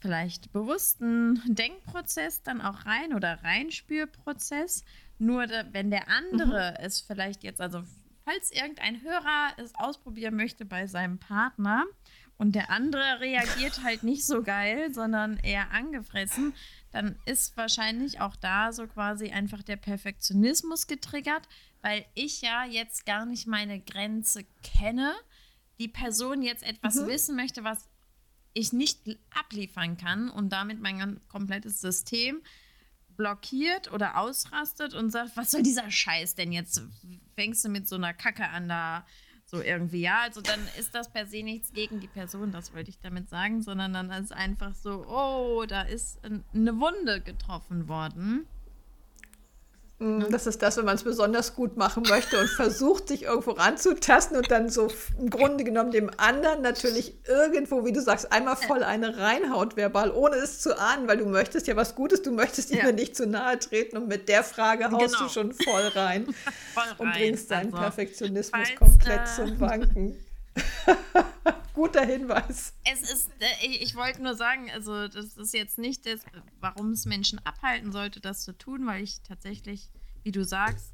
vielleicht 0.00 0.52
bewussten 0.52 1.40
Denkprozess 1.46 2.42
dann 2.42 2.60
auch 2.60 2.84
rein 2.84 3.14
oder 3.14 3.42
Reinspürprozess. 3.44 4.84
Nur 5.18 5.46
da, 5.46 5.64
wenn 5.72 5.90
der 5.90 6.08
andere 6.08 6.74
mhm. 6.78 6.84
es 6.84 7.00
vielleicht 7.00 7.44
jetzt, 7.44 7.60
also 7.60 7.84
falls 8.28 8.50
irgendein 8.50 9.02
Hörer 9.02 9.52
es 9.56 9.74
ausprobieren 9.74 10.36
möchte 10.36 10.64
bei 10.64 10.86
seinem 10.86 11.18
Partner 11.18 11.84
und 12.36 12.54
der 12.54 12.70
andere 12.70 13.20
reagiert 13.20 13.82
halt 13.82 14.02
nicht 14.02 14.26
so 14.26 14.42
geil, 14.42 14.92
sondern 14.92 15.38
eher 15.38 15.70
angefressen, 15.70 16.52
dann 16.92 17.18
ist 17.24 17.56
wahrscheinlich 17.56 18.20
auch 18.20 18.36
da 18.36 18.72
so 18.72 18.86
quasi 18.86 19.30
einfach 19.30 19.62
der 19.62 19.76
Perfektionismus 19.76 20.86
getriggert, 20.86 21.48
weil 21.80 22.04
ich 22.14 22.42
ja 22.42 22.64
jetzt 22.66 23.06
gar 23.06 23.24
nicht 23.24 23.46
meine 23.46 23.80
Grenze 23.80 24.44
kenne, 24.62 25.14
die 25.78 25.88
Person 25.88 26.42
jetzt 26.42 26.64
etwas 26.64 26.96
mhm. 26.96 27.06
wissen 27.06 27.36
möchte, 27.36 27.64
was 27.64 27.88
ich 28.52 28.72
nicht 28.72 29.00
abliefern 29.30 29.96
kann 29.96 30.28
und 30.28 30.50
damit 30.50 30.80
mein 30.80 31.20
komplettes 31.28 31.80
System 31.80 32.42
blockiert 33.18 33.92
oder 33.92 34.16
ausrastet 34.16 34.94
und 34.94 35.10
sagt, 35.10 35.36
was 35.36 35.50
soll 35.50 35.62
dieser 35.62 35.90
Scheiß 35.90 36.36
denn 36.36 36.52
jetzt? 36.52 36.80
Fängst 37.34 37.62
du 37.64 37.68
mit 37.68 37.86
so 37.86 37.96
einer 37.96 38.14
Kacke 38.14 38.48
an 38.48 38.70
da 38.70 39.04
so 39.44 39.60
irgendwie, 39.60 40.00
ja, 40.02 40.20
also 40.20 40.40
dann 40.40 40.60
ist 40.78 40.94
das 40.94 41.10
per 41.10 41.26
se 41.26 41.42
nichts 41.42 41.72
gegen 41.72 42.00
die 42.00 42.06
Person, 42.06 42.52
das 42.52 42.74
wollte 42.74 42.90
ich 42.90 43.00
damit 43.00 43.28
sagen, 43.28 43.62
sondern 43.62 43.94
dann 43.94 44.10
ist 44.10 44.32
einfach 44.32 44.74
so, 44.74 45.06
oh, 45.06 45.64
da 45.66 45.82
ist 45.82 46.20
eine 46.24 46.78
Wunde 46.78 47.20
getroffen 47.20 47.88
worden. 47.88 48.46
Mm, 50.00 50.30
das 50.30 50.46
ist 50.46 50.62
das, 50.62 50.76
wenn 50.76 50.84
man 50.84 50.94
es 50.94 51.02
besonders 51.02 51.56
gut 51.56 51.76
machen 51.76 52.04
möchte 52.08 52.38
und 52.38 52.48
versucht, 52.48 53.08
sich 53.08 53.24
irgendwo 53.24 53.50
ranzutasten 53.50 54.36
und 54.36 54.48
dann 54.48 54.68
so 54.68 54.88
im 55.18 55.28
Grunde 55.28 55.64
genommen 55.64 55.90
dem 55.90 56.08
anderen 56.18 56.62
natürlich 56.62 57.14
irgendwo, 57.26 57.84
wie 57.84 57.92
du 57.92 58.00
sagst, 58.00 58.30
einmal 58.30 58.54
voll 58.54 58.84
eine 58.84 59.18
reinhaut 59.18 59.76
verbal, 59.76 60.12
ohne 60.12 60.36
es 60.36 60.60
zu 60.60 60.78
ahnen, 60.78 61.08
weil 61.08 61.16
du 61.16 61.26
möchtest 61.26 61.66
ja 61.66 61.74
was 61.74 61.96
Gutes, 61.96 62.22
du 62.22 62.30
möchtest 62.30 62.70
ihm 62.70 62.78
ja. 62.78 62.92
nicht 62.92 63.16
zu 63.16 63.26
nahe 63.26 63.58
treten 63.58 63.96
und 63.96 64.06
mit 64.06 64.28
der 64.28 64.44
Frage 64.44 64.88
haust 64.88 65.14
genau. 65.14 65.26
du 65.26 65.32
schon 65.32 65.52
voll 65.52 65.88
rein, 65.88 66.26
voll 66.74 66.84
rein. 66.84 66.94
und 66.98 67.12
bringst 67.12 67.50
deinen 67.50 67.72
also, 67.72 67.78
Perfektionismus 67.78 68.68
falls, 68.68 68.78
komplett 68.78 69.20
äh, 69.20 69.34
zum 69.34 69.60
Wanken. 69.60 70.16
Guter 71.74 72.04
Hinweis. 72.04 72.74
Es 72.84 73.02
ist, 73.02 73.30
äh, 73.40 73.66
ich 73.66 73.94
wollte 73.94 74.22
nur 74.22 74.34
sagen, 74.34 74.70
also 74.72 75.06
das 75.08 75.36
ist 75.36 75.54
jetzt 75.54 75.78
nicht 75.78 76.06
das, 76.06 76.22
warum 76.60 76.90
es 76.90 77.06
Menschen 77.06 77.38
abhalten 77.44 77.92
sollte, 77.92 78.20
das 78.20 78.42
zu 78.42 78.52
tun, 78.52 78.86
weil 78.86 79.04
ich 79.04 79.22
tatsächlich, 79.22 79.90
wie 80.24 80.32
du 80.32 80.44
sagst, 80.44 80.92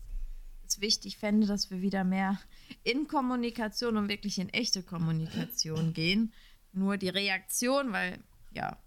es 0.67 0.81
wichtig 0.81 1.19
fände, 1.19 1.47
dass 1.47 1.71
wir 1.71 1.81
wieder 1.81 2.05
mehr 2.05 2.38
in 2.83 3.09
Kommunikation 3.09 3.97
und 3.97 4.09
wirklich 4.09 4.38
in 4.38 4.49
echte 4.51 4.83
Kommunikation 4.83 5.93
gehen. 5.93 6.33
Nur 6.73 6.97
die 6.97 7.09
Reaktion, 7.09 7.93
weil 7.93 8.19
ja, 8.53 8.79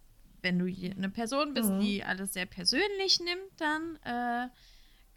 wenn 0.41 0.60
du 0.60 0.65
eine 0.65 1.10
Person 1.10 1.53
bist, 1.53 1.69
mhm. 1.69 1.80
die 1.80 2.03
alles 2.03 2.34
sehr 2.34 2.45
persönlich 2.45 3.19
nimmt, 3.19 3.51
dann 3.58 3.95
äh, 4.03 4.49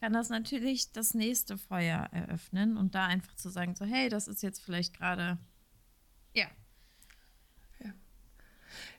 kann 0.00 0.12
das 0.12 0.28
natürlich 0.28 0.92
das 0.92 1.14
nächste 1.14 1.58
Feuer 1.58 2.08
eröffnen 2.12 2.76
und 2.76 2.94
da 2.94 3.06
einfach 3.06 3.34
zu 3.36 3.50
sagen, 3.50 3.74
so 3.74 3.84
hey, 3.84 4.08
das 4.08 4.28
ist 4.28 4.42
jetzt 4.42 4.62
vielleicht 4.62 4.96
gerade 4.96 5.38
ja, 6.32 6.46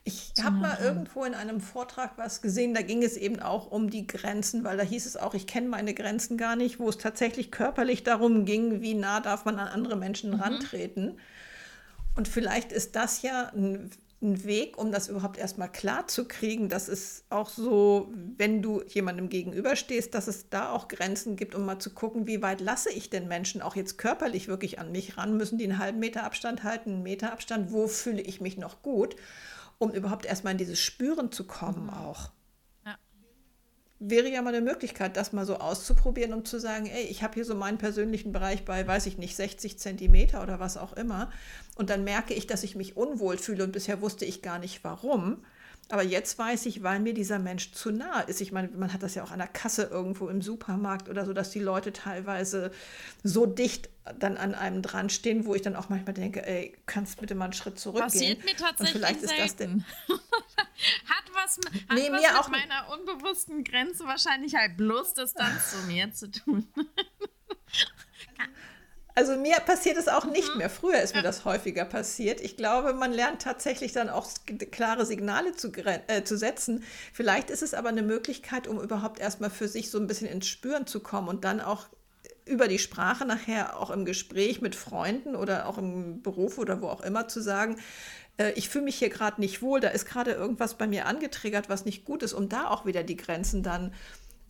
ich 0.04 0.34
habe 0.42 0.58
mal 0.58 0.80
irgendwo 0.82 1.24
in 1.26 1.36
einem 1.36 1.62
Vortrag 1.62 2.18
was 2.18 2.42
gesehen, 2.42 2.74
da 2.74 2.82
ging 2.82 3.04
es 3.04 3.18
eben 3.18 3.40
auch 3.40 3.70
um 3.70 3.92
die 3.92 4.08
Grenzen, 4.08 4.64
weil 4.64 4.76
da 4.76 4.84
hieß 4.84 5.06
es 5.06 5.16
auch, 5.16 5.36
ich 5.36 5.46
kenne 5.46 5.70
meine 5.70 5.94
Grenzen 5.94 6.38
gar 6.38 6.56
nicht, 6.56 6.80
wo 6.80 6.90
es 6.90 6.98
tatsächlich 6.98 7.52
körperlich 7.52 8.04
darum 8.04 8.46
ging, 8.46 8.82
wie 8.82 8.96
nah 8.96 9.20
darf 9.20 9.46
man 9.46 9.60
an 9.60 9.68
andere 9.68 9.96
Menschen 9.96 10.32
mhm. 10.32 10.42
rantreten. 10.42 11.20
Und 12.16 12.28
vielleicht 12.28 12.72
ist 12.72 12.96
das 12.96 13.22
ja 13.22 13.52
ein, 13.54 13.92
ein 14.22 14.44
Weg, 14.44 14.78
um 14.78 14.92
das 14.92 15.08
überhaupt 15.08 15.38
erstmal 15.38 15.72
klar 15.72 16.08
zu 16.08 16.28
kriegen, 16.28 16.70
dass 16.70 16.88
es 16.88 17.24
auch 17.30 17.50
so, 17.50 18.14
wenn 18.38 18.62
du 18.62 18.84
jemandem 18.88 19.30
gegenüberstehst, 19.30 20.14
dass 20.14 20.28
es 20.28 20.50
da 20.50 20.72
auch 20.72 20.88
Grenzen 20.88 21.36
gibt, 21.36 21.56
um 21.56 21.66
mal 21.66 21.80
zu 21.80 21.90
gucken, 21.92 22.28
wie 22.28 22.42
weit 22.42 22.62
lasse 22.62 22.92
ich 22.92 23.10
den 23.10 23.28
Menschen 23.28 23.62
auch 23.62 23.76
jetzt 23.76 23.98
körperlich 23.98 24.48
wirklich 24.48 24.80
an 24.80 24.92
mich 24.92 25.18
ran? 25.18 25.38
Müssen 25.38 25.58
die 25.58 25.64
einen 25.64 25.80
halben 25.80 26.00
Meter 26.00 26.24
Abstand 26.24 26.64
halten, 26.64 26.92
einen 26.92 27.04
Meter 27.04 27.34
Abstand? 27.34 27.72
Wo 27.72 27.88
fühle 27.88 28.22
ich 28.22 28.42
mich 28.42 28.58
noch 28.58 28.82
gut? 28.82 29.16
um 29.82 29.92
überhaupt 29.92 30.28
erstmal 30.28 30.52
in 30.52 30.60
dieses 30.60 30.80
Spüren 30.80 31.32
zu 31.32 31.46
kommen 31.46 31.86
mhm. 31.86 31.90
auch. 31.90 32.30
Wäre 34.04 34.30
ja 34.30 34.42
mal 34.42 34.54
eine 34.54 34.66
Möglichkeit, 34.66 35.16
das 35.16 35.32
mal 35.32 35.46
so 35.46 35.58
auszuprobieren, 35.58 36.34
um 36.34 36.44
zu 36.44 36.60
sagen, 36.60 36.88
ey, 36.88 37.04
ich 37.04 37.22
habe 37.22 37.36
hier 37.36 37.46
so 37.46 37.54
meinen 37.54 37.78
persönlichen 37.78 38.32
Bereich 38.32 38.66
bei, 38.66 38.86
weiß 38.86 39.06
ich 39.06 39.20
nicht, 39.20 39.36
60 39.36 39.78
Zentimeter 39.78 40.42
oder 40.42 40.60
was 40.60 40.76
auch 40.76 40.94
immer. 40.94 41.32
Und 41.76 41.92
dann 41.92 42.04
merke 42.04 42.34
ich, 42.34 42.48
dass 42.48 42.64
ich 42.64 42.76
mich 42.76 42.98
unwohl 42.98 43.38
fühle 43.38 43.64
und 43.64 43.72
bisher 43.72 44.02
wusste 44.02 44.26
ich 44.26 44.42
gar 44.42 44.58
nicht 44.58 44.84
warum. 44.84 45.44
Aber 45.90 46.04
jetzt 46.04 46.40
weiß 46.40 46.68
ich, 46.68 46.84
weil 46.84 47.00
mir 47.02 47.14
dieser 47.14 47.38
Mensch 47.38 47.74
zu 47.74 47.92
nah 47.92 48.22
ist. 48.22 48.40
Ich 48.40 48.52
meine, 48.54 48.70
man 48.70 48.94
hat 48.94 49.04
das 49.04 49.14
ja 49.16 49.24
auch 49.24 49.32
an 49.32 49.40
der 49.40 49.48
Kasse 49.48 49.84
irgendwo 49.84 50.30
im 50.30 50.42
Supermarkt 50.42 51.10
oder 51.10 51.26
so, 51.26 51.34
dass 51.34 51.50
die 51.50 51.60
Leute 51.60 51.92
teilweise 51.92 52.72
so 53.24 53.46
dicht 53.46 53.90
dann 54.18 54.38
an 54.38 54.56
einem 54.56 54.82
dran 54.82 55.10
stehen, 55.10 55.46
wo 55.46 55.54
ich 55.54 55.62
dann 55.62 55.76
auch 55.76 55.90
manchmal 55.90 56.14
denke, 56.14 56.46
ey, 56.46 56.76
kannst 56.86 57.20
bitte 57.20 57.36
mal 57.36 57.46
einen 57.46 57.54
Schritt 57.54 57.78
zurückgehen. 57.78 58.10
Passiert 58.10 58.46
mir 58.46 58.56
tatsächlich 58.56 58.96
Und 58.96 59.02
vielleicht 59.02 59.20
selten. 59.20 59.36
ist 59.36 59.44
das 59.44 59.56
denn 59.58 59.86
was, 61.44 61.58
hat 61.58 61.98
nee, 61.98 62.12
was 62.12 62.22
mit 62.22 62.36
auch 62.36 62.48
meiner 62.50 62.90
unbewussten 62.94 63.64
Grenze 63.64 64.06
wahrscheinlich 64.06 64.56
halt 64.56 64.78
bloß 64.78 65.14
Distanz 65.14 65.72
zu 65.72 65.78
mir 65.88 66.14
zu 66.14 66.30
tun. 66.32 66.68
Also 69.14 69.36
mir 69.36 69.58
passiert 69.58 69.98
es 69.98 70.08
auch 70.08 70.26
nicht 70.26 70.54
mhm. 70.54 70.60
mehr. 70.60 70.70
Früher 70.70 71.02
ist 71.02 71.14
mir 71.14 71.22
das 71.22 71.44
häufiger 71.44 71.84
passiert. 71.84 72.40
Ich 72.40 72.56
glaube, 72.56 72.94
man 72.94 73.12
lernt 73.12 73.42
tatsächlich 73.42 73.92
dann 73.92 74.10
auch 74.10 74.28
klare 74.72 75.06
Signale 75.06 75.54
zu, 75.54 75.72
äh, 75.74 76.24
zu 76.24 76.38
setzen. 76.38 76.84
Vielleicht 77.12 77.50
ist 77.50 77.62
es 77.62 77.74
aber 77.74 77.90
eine 77.90 78.04
Möglichkeit, 78.04 78.68
um 78.68 78.80
überhaupt 78.80 79.20
erstmal 79.20 79.50
für 79.50 79.68
sich 79.68 79.92
so 79.92 80.00
ein 80.00 80.08
bisschen 80.08 80.28
ins 80.28 80.48
Spüren 80.48 80.88
zu 80.88 81.02
kommen 81.02 81.28
und 81.28 81.44
dann 81.44 81.60
auch 81.60 81.88
über 82.46 82.68
die 82.68 82.80
Sprache 82.80 83.26
nachher 83.26 83.80
auch 83.80 83.92
im 83.92 84.06
Gespräch 84.06 84.62
mit 84.62 84.76
Freunden 84.76 85.36
oder 85.36 85.68
auch 85.68 85.78
im 85.78 86.22
Beruf 86.22 86.58
oder 86.58 86.82
wo 86.82 86.88
auch 86.88 87.02
immer 87.02 87.28
zu 87.28 87.42
sagen, 87.42 87.78
äh, 88.38 88.52
ich 88.52 88.70
fühle 88.70 88.86
mich 88.86 88.98
hier 88.98 89.10
gerade 89.10 89.42
nicht 89.42 89.62
wohl, 89.62 89.80
da 89.80 89.90
ist 89.90 90.06
gerade 90.06 90.32
irgendwas 90.32 90.78
bei 90.78 90.88
mir 90.88 91.06
angetriggert, 91.06 91.70
was 91.70 91.86
nicht 91.86 92.06
gut 92.06 92.24
ist, 92.24 92.34
um 92.34 92.50
da 92.50 92.70
auch 92.70 92.86
wieder 92.86 93.04
die 93.04 93.18
Grenzen 93.18 93.64
dann 93.64 93.94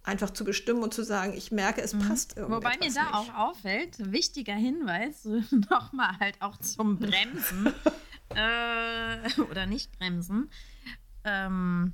einfach 0.04 0.32
zu 0.32 0.44
bestimmen 0.44 0.82
und 0.82 0.94
zu 0.94 1.04
sagen, 1.04 1.34
ich 1.34 1.52
merke, 1.52 1.82
es 1.82 1.94
mhm. 1.94 2.08
passt 2.08 2.38
irgendwie. 2.38 2.56
Wobei 2.56 2.78
mir 2.78 2.94
da 2.94 3.04
nicht. 3.04 3.14
auch 3.14 3.34
auffällt, 3.36 4.12
wichtiger 4.12 4.56
Hinweis, 4.56 5.26
nochmal 5.70 6.18
halt 6.20 6.42
auch 6.42 6.58
zum 6.58 6.98
Bremsen 6.98 7.68
äh, 8.30 9.42
oder 9.50 9.66
nicht 9.66 9.92
bremsen 9.98 10.50
ähm, 11.24 11.94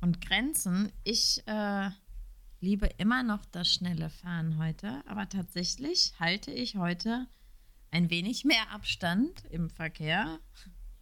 und 0.00 0.20
Grenzen. 0.24 0.92
Ich 1.04 1.42
äh, 1.46 1.90
liebe 2.60 2.88
immer 2.98 3.22
noch 3.22 3.44
das 3.46 3.72
schnelle 3.72 4.10
Fahren 4.10 4.58
heute, 4.58 5.02
aber 5.06 5.28
tatsächlich 5.28 6.14
halte 6.20 6.52
ich 6.52 6.76
heute 6.76 7.26
ein 7.90 8.10
wenig 8.10 8.44
mehr 8.44 8.70
Abstand 8.72 9.44
im 9.50 9.70
Verkehr. 9.70 10.38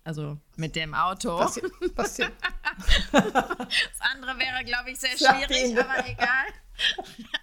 Also 0.04 0.38
mit 0.54 0.76
dem 0.76 0.94
Auto. 0.94 1.36
Was, 1.36 1.60
was 1.96 2.16
das 3.12 4.00
andere 4.00 4.38
wäre, 4.38 4.64
glaube 4.64 4.90
ich, 4.90 5.00
sehr 5.00 5.16
schwierig, 5.16 5.76
aber 5.78 6.08
egal. 6.08 6.46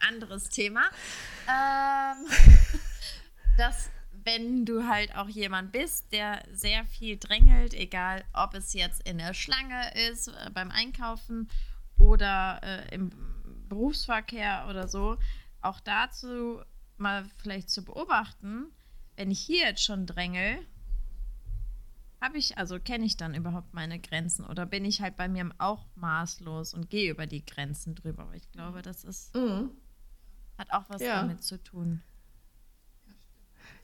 Anderes 0.08 0.48
Thema. 0.50 0.84
Ähm, 1.48 2.26
dass 3.58 3.90
wenn 4.26 4.66
du 4.66 4.88
halt 4.88 5.16
auch 5.16 5.28
jemand 5.28 5.72
bist, 5.72 6.12
der 6.12 6.44
sehr 6.54 6.86
viel 6.86 7.18
drängelt, 7.18 7.74
egal 7.74 8.24
ob 8.34 8.54
es 8.54 8.74
jetzt 8.74 9.08
in 9.08 9.18
der 9.18 9.34
Schlange 9.34 9.94
ist, 10.10 10.30
äh, 10.30 10.50
beim 10.54 10.72
Einkaufen 10.72 11.50
oder 11.98 12.62
äh, 12.64 12.96
im 12.96 13.12
Berufsverkehr 13.68 14.68
oder 14.70 14.88
so, 14.88 15.18
auch 15.62 15.80
dazu 15.80 16.62
mal 16.98 17.26
vielleicht 17.38 17.70
zu 17.70 17.84
beobachten, 17.84 18.72
wenn 19.16 19.32
ich 19.32 19.40
hier 19.40 19.68
jetzt 19.68 19.84
schon 19.84 20.06
drängel, 20.06 20.60
habe 22.22 22.38
ich, 22.38 22.58
also 22.58 22.80
kenne 22.80 23.06
ich 23.06 23.18
dann 23.18 23.36
überhaupt 23.36 23.74
meine 23.74 24.00
Grenzen 24.00 24.46
oder 24.46 24.66
bin 24.66 24.86
ich 24.86 25.02
halt 25.02 25.18
bei 25.18 25.28
mir 25.28 25.50
auch 25.58 25.86
maßlos 25.96 26.74
und 26.74 26.90
gehe 26.90 27.12
über 27.12 27.28
die 27.28 27.46
Grenzen 27.46 27.96
drüber? 27.96 28.24
Aber 28.24 28.36
ich 28.36 28.50
glaube, 28.52 28.82
das 28.82 29.04
ist, 29.04 29.36
mhm. 29.36 29.72
hat 30.58 30.72
auch 30.72 30.86
was 30.88 31.02
ja. 31.02 31.22
damit 31.22 31.44
zu 31.44 31.62
tun. 31.62 32.02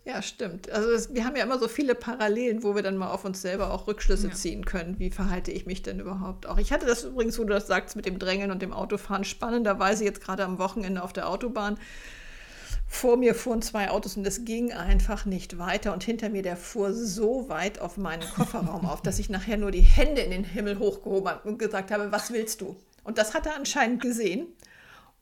Ja, 0.06 0.22
stimmt. 0.22 0.70
Also 0.72 0.90
es, 0.90 1.14
wir 1.14 1.26
haben 1.26 1.36
ja 1.36 1.44
immer 1.44 1.60
so 1.60 1.68
viele 1.68 1.94
Parallelen, 1.94 2.64
wo 2.64 2.74
wir 2.74 2.82
dann 2.82 2.98
mal 2.98 3.12
auf 3.12 3.26
uns 3.26 3.42
selber 3.42 3.72
auch 3.72 3.88
Rückschlüsse 3.88 4.30
ja. 4.30 4.34
ziehen 4.34 4.64
können. 4.66 4.98
Wie 4.98 5.12
verhalte 5.12 5.52
ich 5.52 5.66
mich 5.66 5.84
denn 5.84 6.00
überhaupt 6.00 6.48
auch? 6.48 6.58
Ich 6.58 6.72
hatte 6.72 6.86
das 6.86 7.04
übrigens, 7.04 7.38
wo 7.38 7.44
du 7.44 7.50
das 7.50 7.68
sagst, 7.68 7.96
mit 7.96 8.06
dem 8.06 8.18
Drängeln 8.18 8.52
und 8.52 8.62
dem 8.62 8.72
Autofahren 8.72 9.26
spannenderweise 9.26 10.06
jetzt 10.06 10.22
gerade 10.22 10.46
am 10.46 10.58
Wochenende 10.58 11.04
auf 11.04 11.12
der 11.12 11.28
Autobahn 11.28 11.78
vor 12.92 13.18
mir 13.18 13.36
fuhren 13.36 13.62
zwei 13.62 13.92
Autos 13.92 14.18
und 14.18 14.26
es 14.26 14.44
ging 14.44 14.74
einfach 14.74 15.26
nicht 15.26 15.60
weiter. 15.60 15.94
Und 15.94 16.04
hinter 16.04 16.30
mir, 16.30 16.42
der 16.42 16.58
fuhr 16.58 16.92
so 16.92 17.48
weit 17.48 17.80
auf 17.80 17.98
meinen 17.98 18.28
Kofferraum 18.34 18.86
auf, 18.86 19.02
dass 19.02 19.20
ich 19.20 19.30
nachher 19.30 19.58
nur 19.58 19.72
die 19.72 19.82
Hände 19.82 20.22
in 20.22 20.32
den 20.32 20.44
Himmel 20.44 20.80
hochgehoben 20.80 21.30
habe 21.30 21.48
und 21.48 21.60
gesagt 21.60 21.92
habe, 21.92 22.12
was 22.12 22.34
willst 22.34 22.62
du? 22.62 22.76
Und 23.04 23.20
das 23.20 23.36
hat 23.36 23.46
er 23.46 23.56
anscheinend 23.56 24.02
gesehen. 24.02 24.48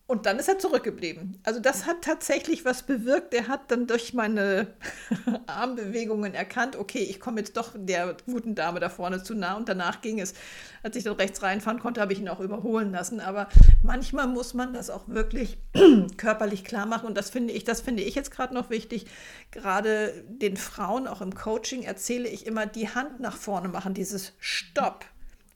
Und 0.10 0.26
dann 0.26 0.40
ist 0.40 0.48
er 0.48 0.58
zurückgeblieben. 0.58 1.38
Also 1.44 1.60
das 1.60 1.86
hat 1.86 2.02
tatsächlich 2.02 2.64
was 2.64 2.84
bewirkt. 2.84 3.34
Er 3.34 3.50
hat 3.50 3.70
dann 3.72 3.88
durch 3.88 4.14
meine 4.14 4.68
Armbewegungen 5.48 6.34
erkannt, 6.34 6.78
okay, 6.78 7.00
ich 7.00 7.20
komme 7.20 7.42
jetzt 7.42 7.58
doch 7.58 7.72
der 7.76 8.16
guten 8.26 8.56
Dame 8.56 8.80
da 8.80 8.88
vorne 8.88 9.22
zu 9.22 9.36
nah. 9.36 9.56
Und 9.56 9.68
danach 9.68 10.00
ging 10.00 10.22
es. 10.22 10.34
Als 10.82 10.96
ich 10.96 11.04
dann 11.04 11.16
rechts 11.16 11.44
reinfahren 11.44 11.82
konnte, 11.82 12.00
habe 12.00 12.14
ich 12.14 12.20
ihn 12.20 12.30
auch 12.30 12.40
überholen 12.40 12.94
lassen. 12.94 13.20
Aber 13.20 13.50
manchmal 13.84 14.28
muss 14.28 14.54
man 14.54 14.74
das 14.74 14.90
auch 14.90 15.10
wirklich 15.10 15.58
körperlich 16.18 16.64
klar 16.64 16.86
machen. 16.86 17.06
Und 17.06 17.18
das 17.18 17.30
finde 17.30 17.54
ich, 17.54 17.66
das 17.66 17.82
finde 17.82 18.04
ich 18.04 18.16
jetzt 18.16 18.32
gerade 18.32 18.54
noch 18.54 18.70
wichtig. 18.70 19.08
Gerade 19.52 20.24
den 20.30 20.56
Frauen, 20.56 21.10
auch 21.10 21.20
im 21.20 21.36
Coaching, 21.36 21.84
erzähle 21.84 22.30
ich 22.30 22.46
immer, 22.46 22.66
die 22.66 22.88
Hand 22.88 23.20
nach 23.20 23.36
vorne 23.36 23.68
machen, 23.68 23.94
dieses 23.94 24.32
Stopp 24.40 25.04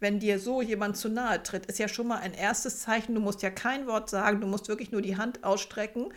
wenn 0.01 0.19
dir 0.19 0.39
so 0.39 0.61
jemand 0.61 0.97
zu 0.97 1.09
nahe 1.09 1.41
tritt, 1.43 1.67
ist 1.67 1.79
ja 1.79 1.87
schon 1.87 2.07
mal 2.07 2.17
ein 2.17 2.33
erstes 2.33 2.79
Zeichen. 2.79 3.13
Du 3.13 3.21
musst 3.21 3.43
ja 3.43 3.51
kein 3.51 3.85
Wort 3.85 4.09
sagen, 4.09 4.41
du 4.41 4.47
musst 4.47 4.67
wirklich 4.67 4.91
nur 4.91 5.03
die 5.03 5.15
Hand 5.15 5.43
ausstrecken 5.43 6.11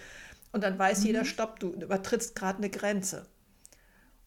und 0.52 0.64
dann 0.64 0.78
weiß 0.78 1.00
mhm. 1.00 1.06
jeder, 1.06 1.24
stopp, 1.26 1.60
du 1.60 1.68
übertrittst 1.74 2.34
gerade 2.34 2.58
eine 2.58 2.70
Grenze. 2.70 3.26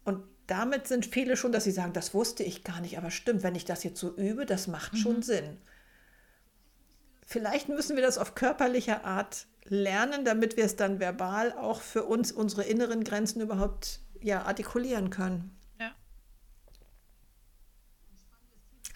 Und 0.06 0.24
damit 0.46 0.88
sind 0.88 1.08
viele 1.08 1.36
schon, 1.36 1.52
dass 1.52 1.64
sie 1.64 1.72
sagen, 1.72 1.92
das 1.92 2.14
wusste 2.14 2.44
ich 2.44 2.64
gar 2.64 2.82
nicht, 2.82 3.00
aber 3.00 3.10
stimmt, 3.10 3.42
wenn 3.42 3.56
ich 3.56 3.66
das 3.66 3.84
jetzt 3.84 4.00
so 4.00 4.16
übe, 4.16 4.46
das 4.46 4.68
macht 4.68 4.94
mhm. 4.94 4.98
schon 4.98 5.22
Sinn. 5.24 5.58
Vielleicht 7.26 7.68
müssen 7.68 7.96
wir 7.96 8.04
das 8.04 8.20
auf 8.20 8.36
körperlicher 8.36 9.06
Art 9.06 9.48
lernen, 9.66 10.24
damit 10.24 10.56
wir 10.56 10.66
es 10.66 10.76
dann 10.76 11.00
verbal 11.00 11.52
auch 11.54 11.82
für 11.82 12.04
uns, 12.04 12.32
unsere 12.32 12.64
inneren 12.64 13.04
Grenzen 13.04 13.42
überhaupt 13.42 14.02
ja, 14.22 14.44
artikulieren 14.44 15.10
können. 15.10 15.57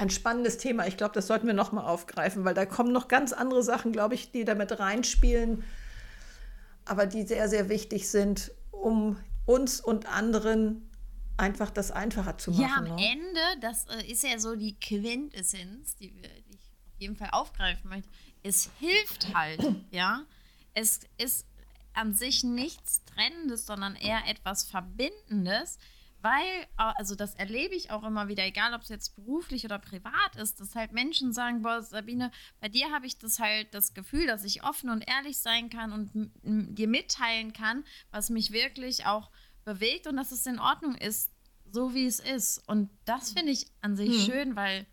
Ein 0.02 0.10
spannendes 0.10 0.58
Thema. 0.58 0.88
Ich 0.88 0.98
glaube, 0.98 1.14
das 1.14 1.28
sollten 1.28 1.48
wir 1.48 1.54
nochmal 1.54 1.86
aufgreifen, 1.86 2.44
weil 2.44 2.54
da 2.54 2.66
kommen 2.66 2.92
noch 2.92 3.08
ganz 3.08 3.34
andere 3.34 3.64
Sachen, 3.64 3.92
glaube 3.92 4.16
ich, 4.16 4.32
die 4.32 4.46
damit 4.46 4.80
reinspielen, 4.80 5.64
aber 6.86 7.06
die 7.06 7.24
sehr, 7.24 7.48
sehr 7.48 7.70
wichtig 7.70 8.10
sind, 8.10 8.52
um 8.72 9.18
uns 9.46 9.80
und 9.80 10.08
anderen 10.08 10.90
einfach 11.38 11.70
das 11.70 11.92
einfacher 11.92 12.38
zu 12.38 12.52
machen. 12.52 12.62
Ja, 12.62 12.76
am 12.78 12.96
ne? 12.96 13.12
Ende, 13.12 13.42
das 13.62 13.86
äh, 13.88 14.12
ist 14.12 14.24
ja 14.24 14.38
so 14.40 14.56
die 14.56 14.80
Quintessenz, 14.80 15.96
die, 15.96 16.14
wir, 16.16 16.30
die 16.30 16.56
ich 16.56 16.72
auf 16.88 17.00
jeden 17.00 17.16
Fall 17.16 17.30
aufgreifen 17.32 17.90
möchte. 17.90 18.10
Es 18.44 18.70
hilft 18.80 19.34
halt, 19.34 19.62
ja. 19.92 20.24
Es 20.74 21.02
ist 21.18 21.46
an 21.94 22.14
sich 22.14 22.44
nichts 22.44 23.04
Trennendes, 23.04 23.66
sondern 23.66 23.96
eher 23.96 24.22
etwas 24.28 24.64
Verbindendes 24.64 25.78
weil, 26.22 26.68
also 26.76 27.16
das 27.16 27.36
erlebe 27.36 27.76
ich 27.76 27.92
auch 27.92 28.04
immer 28.04 28.28
wieder, 28.28 28.46
egal 28.46 28.74
ob 28.74 28.82
es 28.82 28.90
jetzt 28.90 29.16
beruflich 29.16 29.66
oder 29.66 29.80
privat 29.80 30.36
ist, 30.36 30.60
dass 30.60 30.76
halt 30.76 30.92
Menschen 30.92 31.34
sagen, 31.34 31.62
boah, 31.62 31.82
Sabine, 31.82 32.32
bei 32.60 32.70
dir 32.70 32.92
habe 32.92 33.06
ich 33.06 33.18
das 33.18 33.40
halt 33.40 33.74
das 33.74 33.94
Gefühl, 33.94 34.28
dass 34.28 34.44
ich 34.44 34.64
offen 34.64 34.90
und 34.90 35.08
ehrlich 35.08 35.40
sein 35.40 35.70
kann 35.70 35.92
und 35.92 36.32
dir 36.44 36.88
mitteilen 36.88 37.54
kann, 37.54 37.84
was 38.12 38.30
mich 38.30 38.52
wirklich 38.52 39.06
auch 39.06 39.32
bewegt 39.64 40.08
und 40.08 40.16
dass 40.16 40.32
es 40.32 40.46
in 40.46 40.60
Ordnung 40.60 40.96
ist, 40.96 41.32
so 41.72 41.94
wie 41.94 42.06
es 42.06 42.20
ist. 42.20 42.60
Und 42.68 42.90
das 43.06 43.32
finde 43.32 43.52
ich 43.52 43.68
an 43.82 43.96
sich 43.96 44.26
hm. 44.26 44.32
schön, 44.32 44.56
weil 44.56 44.86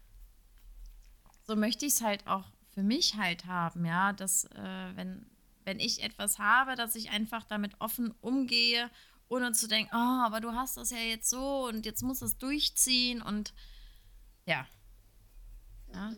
so 1.46 1.56
möchte 1.56 1.86
ich 1.86 1.94
es 1.94 2.02
halt 2.02 2.26
auch 2.26 2.44
für 2.70 2.82
mich 2.82 3.16
halt 3.16 3.46
haben, 3.46 3.84
ja, 3.84 4.12
dass 4.12 4.44
äh, 4.44 4.90
wenn, 4.94 5.26
wenn 5.64 5.80
ich 5.80 6.02
etwas 6.02 6.38
habe, 6.38 6.76
dass 6.76 6.94
ich 6.94 7.10
einfach 7.10 7.44
damit 7.44 7.80
offen 7.80 8.14
umgehe 8.20 8.90
ohne 9.28 9.52
zu 9.52 9.68
denken, 9.68 9.90
oh, 9.92 10.24
aber 10.24 10.40
du 10.40 10.52
hast 10.52 10.76
das 10.76 10.90
ja 10.90 10.98
jetzt 10.98 11.28
so 11.28 11.66
und 11.66 11.84
jetzt 11.86 12.02
muss 12.02 12.22
es 12.22 12.38
durchziehen 12.38 13.22
und 13.22 13.52
ja. 14.46 14.66
Ja, 15.92 16.12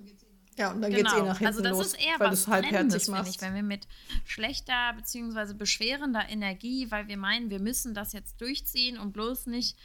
ja 0.57 0.71
und 0.73 0.81
dann 0.81 0.93
genau. 0.93 1.03
geht 1.03 1.07
es 1.07 1.13
eh 1.13 1.27
nach 1.27 1.39
hinten 1.39 1.47
Also 1.47 1.63
das 1.63 1.73
los, 1.73 1.87
ist 1.87 2.01
eher 2.01 2.21
was 2.21 2.45
Trennendes, 2.45 3.05
finde 3.07 3.29
ich, 3.29 3.41
wenn 3.41 3.55
wir 3.55 3.63
mit 3.63 3.89
schlechter 4.25 4.93
bzw. 4.95 5.55
beschwerender 5.55 6.29
Energie, 6.29 6.91
weil 6.91 7.09
wir 7.09 7.17
meinen, 7.17 7.51
wir 7.51 7.61
müssen 7.61 7.95
das 7.95 8.13
jetzt 8.13 8.41
durchziehen 8.41 8.99
und 8.99 9.13
bloß 9.13 9.47
nicht 9.47 9.77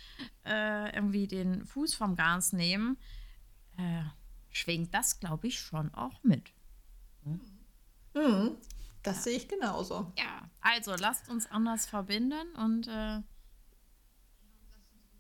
äh, 0.46 0.96
irgendwie 0.96 1.28
den 1.28 1.66
Fuß 1.66 1.96
vom 1.96 2.16
Gas 2.16 2.54
nehmen, 2.54 2.98
äh, 3.78 4.04
schwingt 4.52 4.94
das, 4.94 5.20
glaube 5.20 5.48
ich, 5.48 5.60
schon 5.60 5.94
auch 5.94 6.24
mit. 6.24 6.52
Hm? 7.24 7.42
Mhm. 8.14 8.58
Das 9.06 9.18
ja. 9.18 9.22
sehe 9.22 9.38
ich 9.38 9.48
genauso. 9.48 10.12
Ja, 10.18 10.50
also 10.62 10.96
lasst 10.96 11.30
uns 11.30 11.50
anders 11.50 11.86
verbinden 11.86 12.54
und 12.58 12.88
äh 12.88 13.22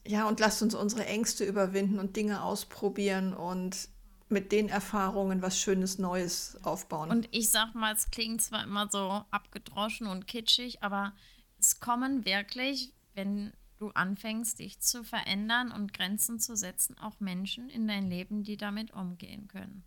ja, 0.08 0.28
und 0.28 0.40
lasst 0.40 0.62
uns 0.62 0.76
unsere 0.76 1.06
Ängste 1.06 1.46
überwinden 1.46 2.00
und 2.00 2.16
Dinge 2.16 2.44
ausprobieren 2.44 3.34
und 3.34 3.90
mit 4.28 4.52
den 4.52 4.70
Erfahrungen 4.70 5.42
was 5.42 5.60
Schönes 5.60 5.98
Neues 5.98 6.58
aufbauen. 6.64 7.10
Und 7.10 7.28
ich 7.32 7.50
sag 7.50 7.74
mal, 7.74 7.94
es 7.94 8.10
klingt 8.12 8.42
zwar 8.42 8.64
immer 8.64 8.88
so 8.92 9.24
abgedroschen 9.32 10.08
und 10.08 10.28
kitschig, 10.28 10.84
aber 10.84 11.14
es 11.60 11.80
kommen 11.80 12.26
wirklich, 12.26 12.94
wenn 13.14 13.54
du 13.78 13.90
anfängst, 13.90 14.60
dich 14.60 14.80
zu 14.80 15.04
verändern 15.04 15.72
und 15.72 15.94
Grenzen 15.94 16.40
zu 16.40 16.56
setzen, 16.56 16.98
auch 16.98 17.20
Menschen 17.20 17.70
in 17.70 17.88
dein 17.88 18.10
Leben, 18.10 18.44
die 18.44 18.58
damit 18.58 18.92
umgehen 18.92 19.48
können. 19.48 19.84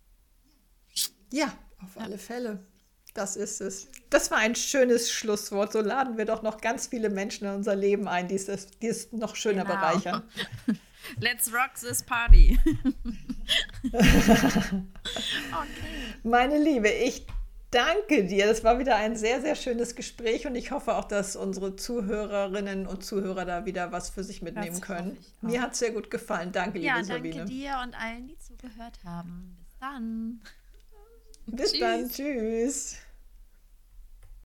Ja, 1.31 1.53
auf 1.81 1.95
ja. 1.95 2.03
alle 2.03 2.17
Fälle. 2.17 2.65
Das 3.13 3.35
ist 3.35 3.61
es. 3.61 3.87
Das 4.09 4.31
war 4.31 4.37
ein 4.37 4.55
schönes 4.55 5.11
Schlusswort. 5.11 5.73
So 5.73 5.81
laden 5.81 6.17
wir 6.17 6.25
doch 6.25 6.41
noch 6.41 6.61
ganz 6.61 6.87
viele 6.87 7.09
Menschen 7.09 7.47
in 7.47 7.55
unser 7.55 7.75
Leben 7.75 8.07
ein, 8.07 8.27
die 8.27 8.35
es, 8.35 8.67
die 8.81 8.87
es 8.87 9.11
noch 9.11 9.35
schöner 9.35 9.63
genau. 9.63 9.75
bereichern. 9.75 10.23
Let's 11.19 11.51
rock 11.51 11.73
this 11.79 12.03
party. 12.03 12.59
okay. 13.91 14.03
Meine 16.23 16.59
Liebe, 16.59 16.89
ich 16.89 17.25
danke 17.71 18.25
dir. 18.25 18.47
Das 18.47 18.63
war 18.63 18.79
wieder 18.79 18.95
ein 18.95 19.15
sehr, 19.15 19.41
sehr 19.41 19.55
schönes 19.55 19.95
Gespräch 19.95 20.45
und 20.45 20.55
ich 20.55 20.71
hoffe 20.71 20.95
auch, 20.95 21.05
dass 21.05 21.35
unsere 21.35 21.75
Zuhörerinnen 21.75 22.85
und 22.85 23.03
Zuhörer 23.03 23.45
da 23.45 23.65
wieder 23.65 23.91
was 23.91 24.09
für 24.09 24.23
sich 24.23 24.41
mitnehmen 24.41 24.67
das 24.67 24.81
können. 24.81 25.17
Mir 25.41 25.61
hat 25.61 25.73
es 25.73 25.79
sehr 25.79 25.91
gut 25.91 26.11
gefallen. 26.11 26.51
Danke, 26.51 26.79
ja, 26.79 26.95
liebe 26.95 27.05
Sabine. 27.05 27.35
Ja, 27.35 27.37
danke 27.39 27.53
dir 27.53 27.79
und 27.83 27.95
allen, 27.95 28.27
die 28.27 28.37
zugehört 28.39 28.99
haben. 29.03 29.57
Bis 29.65 29.77
dann. 29.79 30.41
Bis 31.51 31.71
Tschüss. 31.71 31.79
dann. 31.79 32.09
Tschüss. 32.09 32.95